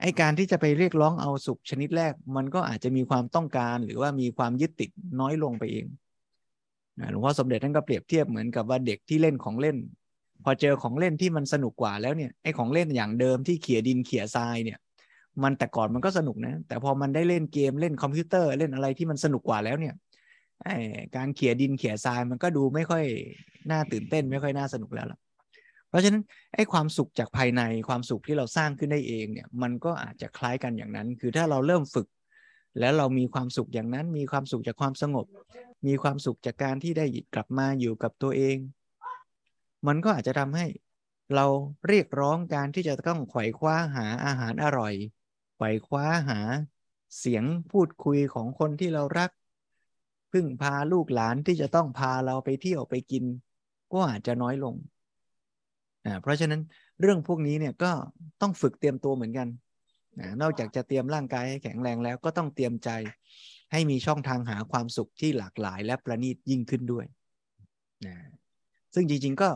[0.00, 4.90] ไอการที่จะไปเรียกร้องเอาสุขชนิดแรก มันก็อาจจะมีความต้องการหรือว่ามีความยึดติด
[5.20, 5.86] น้อยลงไปเอง
[7.10, 9.76] หลวงพ่อสมเด็จท่านก็เปรียบเทียบเหมือนกับว่าเด็กที่เล่นของเล่น
[10.44, 14.78] พอเจอของเล่นที่มันสนุกกว่าแล้วเนี่ยไอของเล่นอย่างเดิมที่เขี่ยดินเขี่ยทรายเนี่ย
[15.42, 19.94] มันแต่ก่อนมันก็สนุกนะ แต่พอมันได้เล่นเกมเล่นคอมพิวเตอร์เล่นอะไรที่มันสนุกกว่าแล้วเนี่ย
[21.16, 23.04] การเขี่ยดินเขี่ยทรายมันก็ดูไม่ค่อย
[23.70, 25.18] น่าตื่นเต้นไม่ค่อยน่าสนุกแล้วล่ะ
[25.96, 26.22] ราะฉะนั้น
[26.54, 32.06] ไอ้ความสุขจากภายในความสุขที่เราสร้างขึ้นได้เองเนี่ยมันก็อาจจะคล้ายกันอย่างนั้น คือถ้าเราเริ่มฝึก
[32.80, 35.26] แล้วเรามีความสุขอย่างนั้น มีความสุขจากความสงบ
[35.86, 38.56] มีความสุขจากการที่ได้กลับมาอยู่กับตัวเอง
[39.86, 40.66] มันก็อาจจะทำให้
[41.34, 41.46] เรา
[41.88, 44.94] เรียกร้องการที่จะต้องไขว่คว้าหาอาหารอร่อย
[45.56, 46.40] ไขว่คว้าหา
[47.18, 49.30] เสียงพูดคุยของคนที่เรารัก
[50.32, 53.24] พึ่งพาลูกหลานที่จะต้องพาเราไปเที่ยวไปกิน
[53.92, 54.74] ก็อาจจะน้อยลง
[56.06, 56.60] อ่าเพราะฉะนั้น
[57.00, 57.90] เรื่องพวกนี้เนี่ยก็
[58.42, 59.48] ต้องฝึกเตรียมตัวเหมือนกัน
[60.20, 62.90] นะนอกจากจะเตรียมร่างกายให้แข็งแรงแล้วก็ต้องเตรียมใจ
[63.72, 67.06] ให้มีช่องทางหาความสุขที่หลากหลายและประณีตยิ่งขึ้นด้วย
[68.06, 68.16] นะ
[68.94, 69.48] ซึ่งจริง ๆ ก็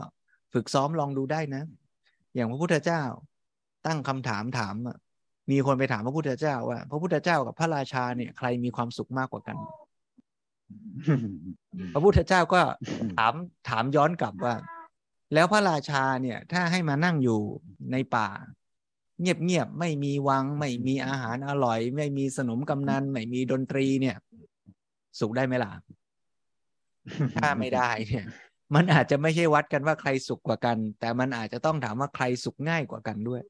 [0.53, 1.63] ฝึกซ้อมลองดูได้นะ
[2.35, 3.01] อย่างพระพุทธเจ้า
[3.87, 4.75] ตั้งคำถามถาม
[5.51, 9.57] มีคนไปถามพระพุทธเจ้าว่าพระพุทธเจ้ากับพระราชาเนี่ยใครมีความสุขมากกว่ากัน
[11.93, 12.61] พระพุทธเจ้าก็
[13.17, 13.33] ถาม
[13.69, 14.53] ถามย้อนกลับว่า
[15.33, 17.39] แล้วพระราชาเนี่ย ถ้าให้มานั่งอยู่
[17.91, 18.27] ในป่า
[19.21, 24.17] เงียบๆไม่มีวัง ไม่มีอาหารอร่อย ไม่มีสนมกำนันไม่มีดนตรีเนี่ย
[25.19, 25.71] สุขได้ไหมล่ะ
[27.41, 28.25] ถ้าไม่ได้เนี่ย
[28.75, 33.41] มันอาจจะไม่ใช่วัดกันว่าใครสุขกว่ากัน แต่มันอาจจะต้องถามว่าใครสุขง่ายกว่ากันด้วย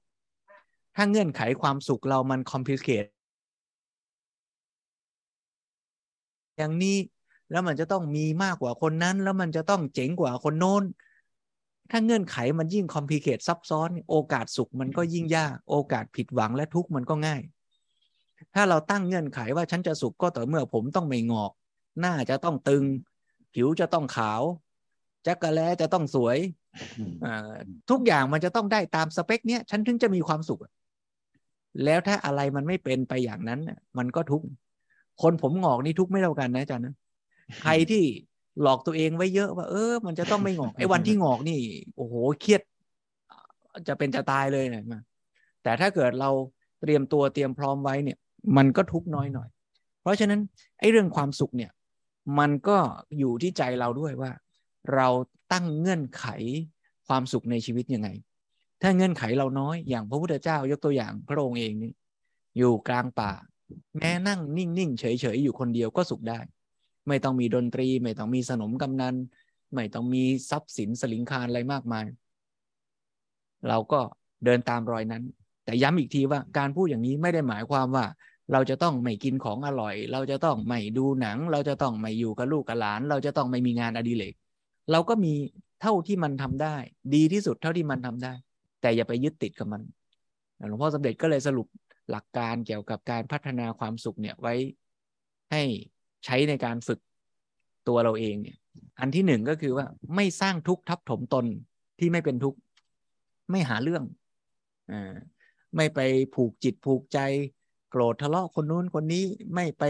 [0.96, 3.06] ถ้าเงื่อนไขความสุขเรามันคอมพลิเคท
[6.58, 6.98] อย่างนี้
[7.52, 10.84] แล้วมันจะต้องมีมากกว่าคนนั้น แล้วมันจะต้องเจ๋งกว่าคนโน้น
[11.92, 17.42] ถ้าเงื่อนไขมันยิ่งคอมพลีเคทซับซ้อน โอกาสสุขมันก็ยิ่งยาก โอกาสผิดหวังและทุกข์มันก็ง่าย
[18.56, 21.52] ถ้าเราตั้งเงื่อนไขว่าฉันจะสุขก็ต่อเมื่อผมต้องไม่งอก
[22.00, 22.84] หน้าจะต้องตึง
[23.54, 24.42] ผิวจะต้องขาว
[25.26, 26.38] จักระแลจะต้องสวย
[27.90, 30.60] ทุกอย่างมันจะต้องได้ตามสเปคเนี้ยฉันถึงจะมีความสุข
[31.86, 33.60] แล้วถ้าอะไรมันไม่เป็นไปอย่างนั้น
[33.98, 34.46] มันก็ทุกข์
[35.22, 36.96] คนผมงอกนี่ทุกข์ไม่เท่ากันนะอาจารย์นะ
[37.62, 38.04] ใครที่
[38.62, 41.60] หลอกตัวเองไว้เยอะว่า เออ มันจะต้องไม่งอกไอ้วันที่งอกนี่
[41.96, 42.62] โอ้โหเครียด
[43.88, 45.00] จะเป็นจะตายเลยเนี่ยมา
[45.64, 46.30] แต่ถ้าเกิดเรา
[46.82, 48.18] เตรียมตัวเตรียมพร้อมไว้เนี่ย
[48.58, 49.50] มันก็ทุกน้อยหน่อย
[50.02, 50.40] เพราะฉะนั้น
[50.80, 51.72] ไอ้เรื่องความสุขเนี่ย
[52.40, 52.78] มันก็
[53.20, 54.32] อยู่ที่ใจเราด้วยว่า
[54.96, 55.08] เรา
[55.52, 56.26] ตั้งเงื่อนไข
[57.08, 58.10] ความสุขในชีวิตยังไง
[58.82, 61.94] ถ้าเงื่อนไขเราน้อยอย่างพระพุทธเจ้ายกตัวอย่างพระองค์เองนี่
[62.58, 63.32] อยู่กลางป่า
[63.98, 66.40] แม้นั่งนิ่งๆเฉยๆอยู่คนเดียวก็สุขได้
[67.08, 69.16] ไม่ต้องมีดนตรี ไม่ต้องมีสนมกำนัน
[69.74, 72.06] ไม่ต้องมีทรัพย์สินสลิงคารอะไรมากมาย
[73.70, 74.00] เราก็
[74.46, 75.24] เดินตามรอยนั้น
[75.66, 78.06] แต่ย้ำอีกทีว่าการพูดอย่างนี้ไม่ได้หมายความว่า
[78.52, 84.34] เราจะต้องไม่กินของอร่อย เราจะต้องไม่ดูหนัง เราจะต้องไม่อยู่กับลูกกับหลาน เราจะต้องไม่มีงานอดิเรก
[84.92, 85.34] เราก็มี
[85.82, 86.76] เท่าที่มันทำได้
[87.16, 88.34] ดีที่สุดเท่าที่มันทำได้
[88.82, 89.82] แต่อย่าไปยึดติดกับมัน
[90.70, 91.68] หลวงพ่อสมเด็จก็เลยสรุป
[92.12, 94.54] หลักการเกี่ยวกับการพัฒนาความสุขเนี่ยไว้
[95.52, 95.64] ให้
[96.26, 97.00] ใช้ในการฝึก
[97.88, 98.58] ตัวเราเองเนี่ย
[99.00, 101.46] อันที่หนึ่งก็คือว่าไม่สร้างทุกข์ทับถมตน
[102.00, 102.60] ที่ไม่เป็นทุกข์
[103.52, 104.04] ไม่หาเรื่อง
[104.92, 105.14] อ่า
[105.76, 106.00] ไม่ไป
[106.36, 107.20] ผูกจิตผูกใจ
[107.92, 109.24] โกรธทะเลาะคนนู้นคนนี้
[109.56, 109.84] ไม่ไป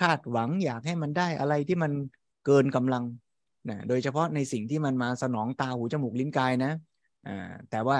[0.00, 1.92] คาดหวังอยากให้มันได้อะไรที่มัน
[2.46, 3.04] เกินกำลัง
[3.70, 6.72] นะโดยเฉพาะในสิ่งที่มันมาสนองตาหูจมูกลิ้นกายนะ
[7.28, 7.98] อ่าแต่ว่า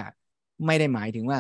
[0.67, 1.39] ไม่ได้หมายถึงว่า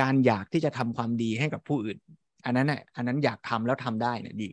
[0.00, 1.98] การอยากที่จะทำความดีให้กับผู้อื่น
[2.44, 4.50] อันนั้นน่ะอันนั้นอยากทำแล้วทำได้เนี่ยดี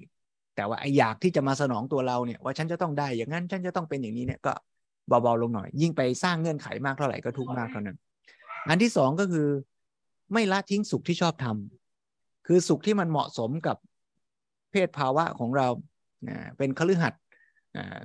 [0.56, 4.54] แต่ว่าไอ้อยากที่จะมาสนองตัวเราเนี่ยว่าฉันจะต้องได้อย่างนั้นฉันจะต้องเป็นอย่างนี้เนี่ยก็
[5.08, 7.98] เบาๆลงหน่อย ยิ่งไปสร้างเงื่อนไขมากเท่าไหร่ก็ทุกมากเท่านั้น
[8.70, 9.48] อันที่สองก็คือ
[10.34, 13.78] ไม่ละทิ้งสุขที่ชอบทำคือสุขที่มันเหมาะสมกับ
[14.72, 15.68] เพศภาวะของเรา
[16.58, 17.22] เป็นคฤหัสถ์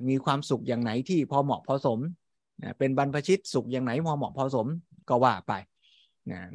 [0.08, 1.98] มีความสุขอย่างไหนที่พอเหมาะพอสม
[2.78, 4.66] เป็นบรรพชิตสุขอย่างไหนพอเหมาะพอสม
[5.08, 5.52] ก็ว่าไป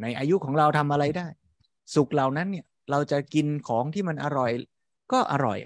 [0.01, 1.27] ในอายุของเราทำอะไรได้
[1.95, 4.51] สุขเหล่านั้นเนี่ยเราจะกินของที่มันอร่อย
[5.11, 5.57] ก็อร่อย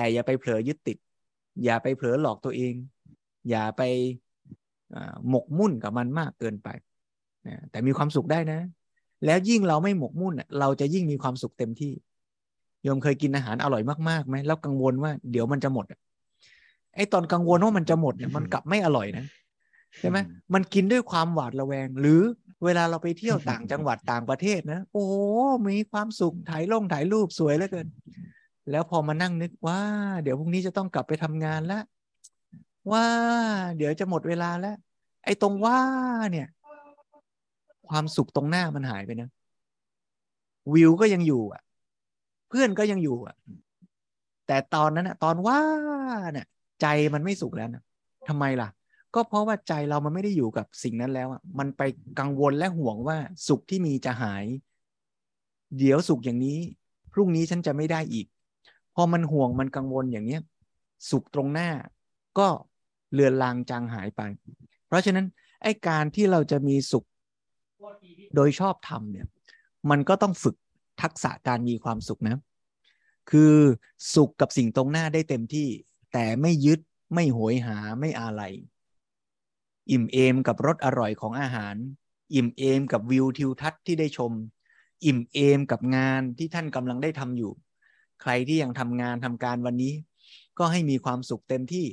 [0.00, 0.98] แต่อย่าไปเผลอยึดติด
[1.64, 2.74] อย่าไปเผลอหลอกตัวเอง
[3.50, 3.82] อย่าไป
[5.28, 6.68] หมกมุ่นกับมันมากเกินไป
[7.70, 8.60] แต่มีความสุขได้นะ
[9.24, 11.92] แล้วยิ่งเราไม่หมกมุ่นเราจะยิ่งมีความสุขเต็มที่
[12.82, 15.84] โยมเคยกินอาหารอร่อยมากๆไหมแล้วกังวลว่าเดี๋ยวมันจะหมด
[16.94, 19.24] ไอ้ตอนกังวลว่ามันจะหมดเนี่ยมันกลับไม่อร่อยนะ
[19.98, 20.18] ใช่ไหม
[20.54, 22.20] มันกินด้วยความหวาดระแวง หรือ
[22.64, 25.04] เวลาเราไปเที่ยวต่างจังหวัดต่างประเทศนะ โอ้
[25.68, 27.86] มีความสุขถ่ายลงถ่ายรูปสวยเหลือเกิน
[28.70, 29.80] แล้วพอมานั่งนึกว่า
[30.22, 31.82] เดี๋ยวพรุ่งนี้จะต้องกลับไปทำงานแล้ว
[32.92, 33.06] ว่า
[33.76, 34.76] เดี๋ยวจะหมดเวลาแล้ว
[35.24, 35.80] ไอ้ตรงว่า
[36.32, 36.48] เนี่ย
[37.88, 39.28] ความสุขตรงหน้ามันหายไปนะ
[40.74, 41.62] วิวก็ยังอยู่อะ
[42.48, 43.36] เพื่อนก็ยังอยู่อะ
[44.46, 45.60] แต่ตอนนั้นอะตอนว่า
[46.32, 46.46] เนี่ย
[46.82, 47.82] ใจมันไม่สุขแล้วนะ
[48.28, 48.68] ทำไมล่ะ
[49.14, 51.82] ก็เพราะว่าใจเรามันไม่ได้อยู่กับสิ่งนั้นแล้วอะมันไป
[52.18, 53.16] กังวลและห่วงว่า
[53.48, 54.44] สุขที่มีจะหาย
[55.78, 56.58] เดี๋ยวสุขอย่างนี้
[57.12, 58.26] พรุ่งนี้ฉันจะไม่ได้อีก
[58.94, 60.42] พอมันห่วงมันกังวลอย่างเนี้ย
[61.10, 61.70] สุขตรงหน้า
[62.38, 62.48] ก็
[63.12, 64.22] เลือนลางจางหายไป
[64.86, 65.26] เพราะฉะนั้น
[65.62, 67.06] ไอ้การที่เราจะมีสุข
[68.34, 69.26] โดยชอบทำเนี่ย
[69.90, 70.56] มันก็ต้องฝึก
[71.02, 72.36] ทักษะการมีความสุขนะ
[73.30, 73.54] คือ
[74.14, 75.68] สุขกับสิ่งตรงหน้าได้เต็มที่
[76.12, 76.80] แต่ไม่ยึด
[77.14, 78.42] ไม่โหยหาไม่อะไร
[79.90, 81.76] อิ่มเอมกับรสอร่อยของอาหาร
[82.34, 84.32] อิ่มเอมกับวิวทิวทัศน์ที่ได้ชม
[85.04, 87.52] อิ่มเอมกับงานที่ท่านกำลังได้ทำอยู่
[88.22, 89.94] ใครที่ยังทำงานทำการวันนี้
[90.58, 91.86] ก็ให้มีความสุขเต็มที่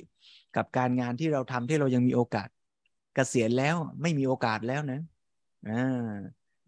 [0.56, 2.52] กับการงานที่เราทำที่เรายังมีโอกาสก
[3.16, 5.02] เกษียณแล้วไม่มีโอกาสแล้วนะ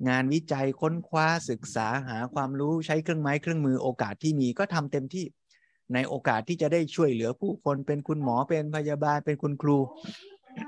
[0.09, 5.25] งานวิจัยค้นคว้าศึกษาหาความรู้ใช้เครื่องไม้เครื่องมือโอกาสที่มีก็ทำเต็มที่
[5.93, 9.77] ในโอกาสที่จะได้ช่วยเหลือผู้คนเป็นคุณหมอเป็นพยาบาลเป็นคุณครู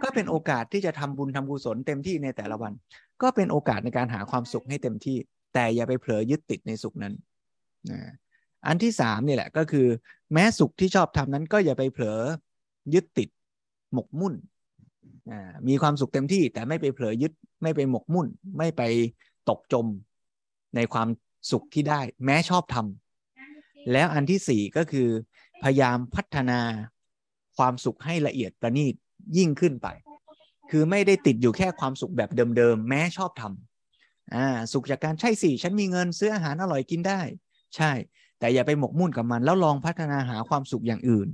[0.04, 2.74] ก็เป็นโอกาสที่จะทำบุญทำกุศลเต็มที่ในแต่ละวัน
[3.22, 5.18] ก็เป็นโอกาสในการหาความสุขให้เต็มที่
[5.54, 7.14] แต่อย่าไปเผลอยึดติดในสุขนั้น
[7.92, 8.00] นะ
[8.68, 9.88] อันที่สามนี่แหละก็คือ
[10.34, 12.20] แม้สุขที่ชอบทำนั้นก็อย่าไปเผลอ
[12.94, 13.30] ยึดติด
[13.94, 14.34] หมกมุ่น
[15.68, 18.82] มีความสุขเต็มที่แต่ไม่ไปเผลอยึดไม่ไปหมกมุ่น ไม่ไป
[19.50, 19.88] ตกจม
[20.76, 21.08] ในความ
[21.52, 25.10] สุขที่ได้ แม้ชอบทำแล้วอันที่สี่ก็คือ
[25.64, 26.60] พยายามพัฒนา
[27.58, 28.96] ความสุขให้ละเอียดประณีต
[29.38, 29.88] ยิ่งขึ้นไป
[30.72, 37.22] คือไม่ได้ติดอยู่แค่ความสุขแบบเดิมๆ แม้ชอบทำสุขจากการใช่สิฉันมีเงินซื้ออาหารอร่อยกินได้
[37.76, 37.92] ใช่
[38.42, 41.28] แต่อย่าไปหมกมุ่นกับมัน แล้วลองพัฒนาหาความสุขอย่างอื่น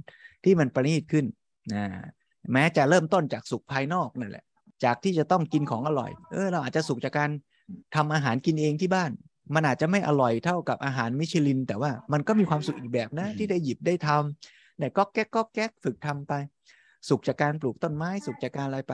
[0.43, 1.25] ที่มันประณีตขึ้น
[1.73, 1.85] นะ
[2.51, 4.45] แม้จะเริ่มต้นจากสุขภายนอกนั่นแหละ
[4.83, 7.29] จากที่จะต้องกินของอร่อย เออเราอาจจะสุขจากการ
[7.95, 9.11] ทำอาหารกินเองที่บ้าน
[9.55, 16.33] มันอาจจะไม่อร่อยเท่ากับอาหารมิชลิน แต่ว่ามันก็มีความสุขอีกแบบนะที่ได้หยิบได้ทำเนี่ยก็แก๊กก็แก๊กฝึกทำไป
[17.09, 18.93] สุขจากการปลูกต้นไม้ สุขจากการอะไรไป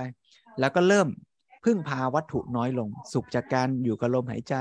[0.60, 1.08] แล้วก็เริ่ม
[1.64, 4.56] พึ่งพาวัตถุน้อยลง สุขจากการอยู่กับลมหายใจ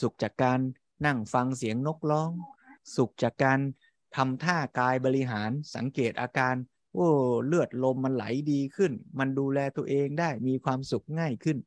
[0.00, 0.58] สุขจากการ
[1.06, 2.30] นั่งฟังเสียงนกร้อง
[2.96, 3.58] สุขจากการ
[4.16, 6.54] ทำท่ากายบริหารสังเกตอาการ
[6.94, 7.08] โอ้
[7.46, 11.58] เลือดลมมันไหลดีขึ้น มันดูแลตัวเองได้มีความสุขง่ายขึ้น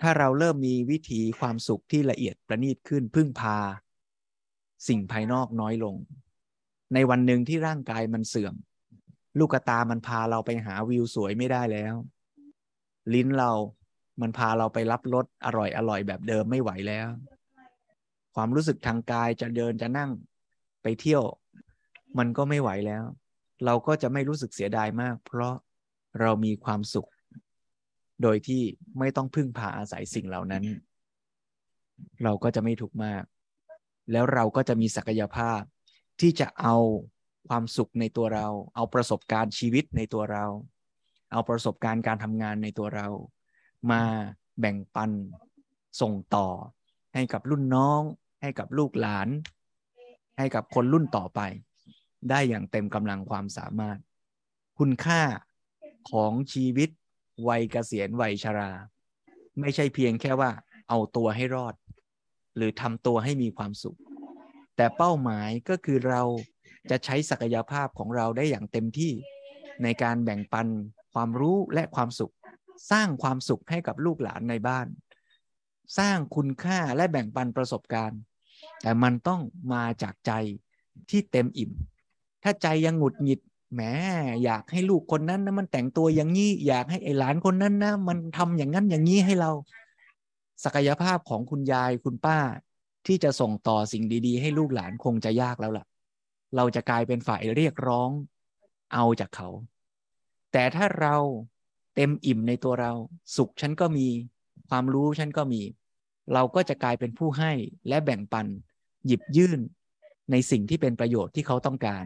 [0.00, 3.58] ถ้าเราเริ่มมีวิธีความสุขที่ละเอียดประณีตขึ้นพึ่งพา
[4.88, 5.94] สิ่งภายนอกน้อยลง
[6.94, 8.54] ในวันหนึ่งที่ร่างกายมันเสื่อม
[9.38, 11.94] ลูกตามันพาเราไปหาวิวสวยไม่ได้แล้ว
[13.14, 13.50] ลิ้นเรา
[14.20, 17.08] มันพาเราไปรับรสอร่อยอร่อยแบบเดิมไม่ไหวแล้ว
[18.34, 20.10] ความรู้สึกทางกายจะเดินจะนั่ง
[20.82, 21.22] ไปเที่ยว
[22.18, 23.04] มันก็ไม่ไหวแล้ว
[23.64, 25.54] เราก็จะไม่รู้สึกเสียดายมาก เพราะ
[26.20, 27.08] เรามีความสุข
[28.22, 28.62] โดยที่
[28.98, 30.64] ไม่ต้องพึ่งพาอาศัยสิ่งเหล่านั้น
[32.22, 33.22] เราก็จะไม่ทุกข์มาก
[34.12, 35.60] แล้วเราก็จะมีศักยภาพ
[36.20, 36.76] ที่จะเอา
[37.48, 40.44] ความสุขในตัวเรา เอาประสบการณ์ชีวิตในตัวเรา
[41.32, 43.06] เอาประสบการณ์การทำงานในตัวเรา
[43.90, 44.02] มา
[44.60, 45.10] แบ่งปัน
[46.00, 46.48] ส่งต่อ
[47.14, 48.02] ให้กับรุ่นน้อง
[48.44, 49.28] ให้กับลูกหลาน
[50.38, 51.40] ให้กับคนรุ่นต่อไป
[52.30, 53.98] ได้อย่างเต็มกำลังความสามารถ
[54.78, 55.22] คุณค่า
[56.10, 56.90] ของชีวิต
[57.48, 58.72] วัยเกษียณวัยชรา
[59.60, 60.50] ไม่ใช่เพียงแค่ว่า
[60.88, 61.74] เอาตัวให้รอด
[62.56, 63.98] หรือทำตัวให้มีความสุข
[64.76, 66.22] แต่เป้าหมายก็คือเรา
[66.90, 69.12] จะใช้ศักยภาพของเราได้อย่างเต็มที่
[69.82, 70.68] ในการแบ่งปัน
[71.14, 72.34] ความรู้และความสุข
[72.90, 74.86] สร้างความสุขให้กับลูกหลานในบ้าน
[75.98, 78.20] สร้างคุณค่าและแบ่งปันประสบการณ์
[78.82, 79.40] แต่มันต้อง
[79.72, 80.32] มาจากใจ
[81.10, 81.70] ที่เต็มอิ่ม
[82.42, 83.40] ถ้าใจยังหงุดหงิด
[83.74, 83.80] แหม
[84.44, 89.50] อยากให้ลูกคนนั้นนะมันแต่งตัวอย่างนี้อยากให้ไอ้หลานคนนั้นนะมันทำอย่างนั้นอย่างนี้ให้เรา
[90.64, 92.38] ศักยภาพของคุณยายคุณป้า
[93.06, 95.86] ที่จะส่งต่อสิ่งดี ๆ ให้ลูกหลานคงจะยากแล้วล่ะ
[96.56, 98.10] เราจะกลายเป็นฝ่ายเรียกร้อง
[98.94, 99.48] เอาจากเขา
[100.52, 101.16] แต่ถ้าเรา
[101.94, 102.92] เต็มอิ่มในตัวเรา
[103.36, 104.06] สุขฉันก็มี
[104.68, 105.60] ความรู้ฉันก็มี
[106.32, 107.52] เราก็จะกลายเป็นผู้ให้
[107.88, 108.46] และแบ่งปัน
[109.06, 109.60] หยิบยื่น
[110.30, 112.04] ในสิ่งที่เป็นประโยชน์ที่เขาต้องการ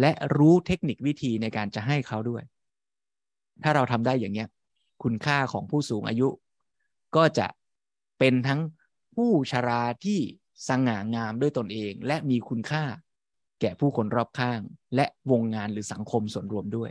[0.00, 2.42] และรู้เทคนิควิธีในการจะให้เขาด้วย
[3.62, 4.48] ถ้าเราทำได้อย่างเนี้ย
[5.02, 6.28] คุณค่าของผู้สูงอายุ
[7.16, 7.46] ก็จะ
[8.18, 8.60] เป็นทั้ง
[9.14, 10.20] ผู้ชราที่
[10.68, 12.84] สง่างามด้วยตนเอง และมีคุณค่า
[13.60, 14.60] แก่ผู้คนรอบข้าง
[14.96, 16.90] และวงงานหรือสังคมส่วนรวมด้วย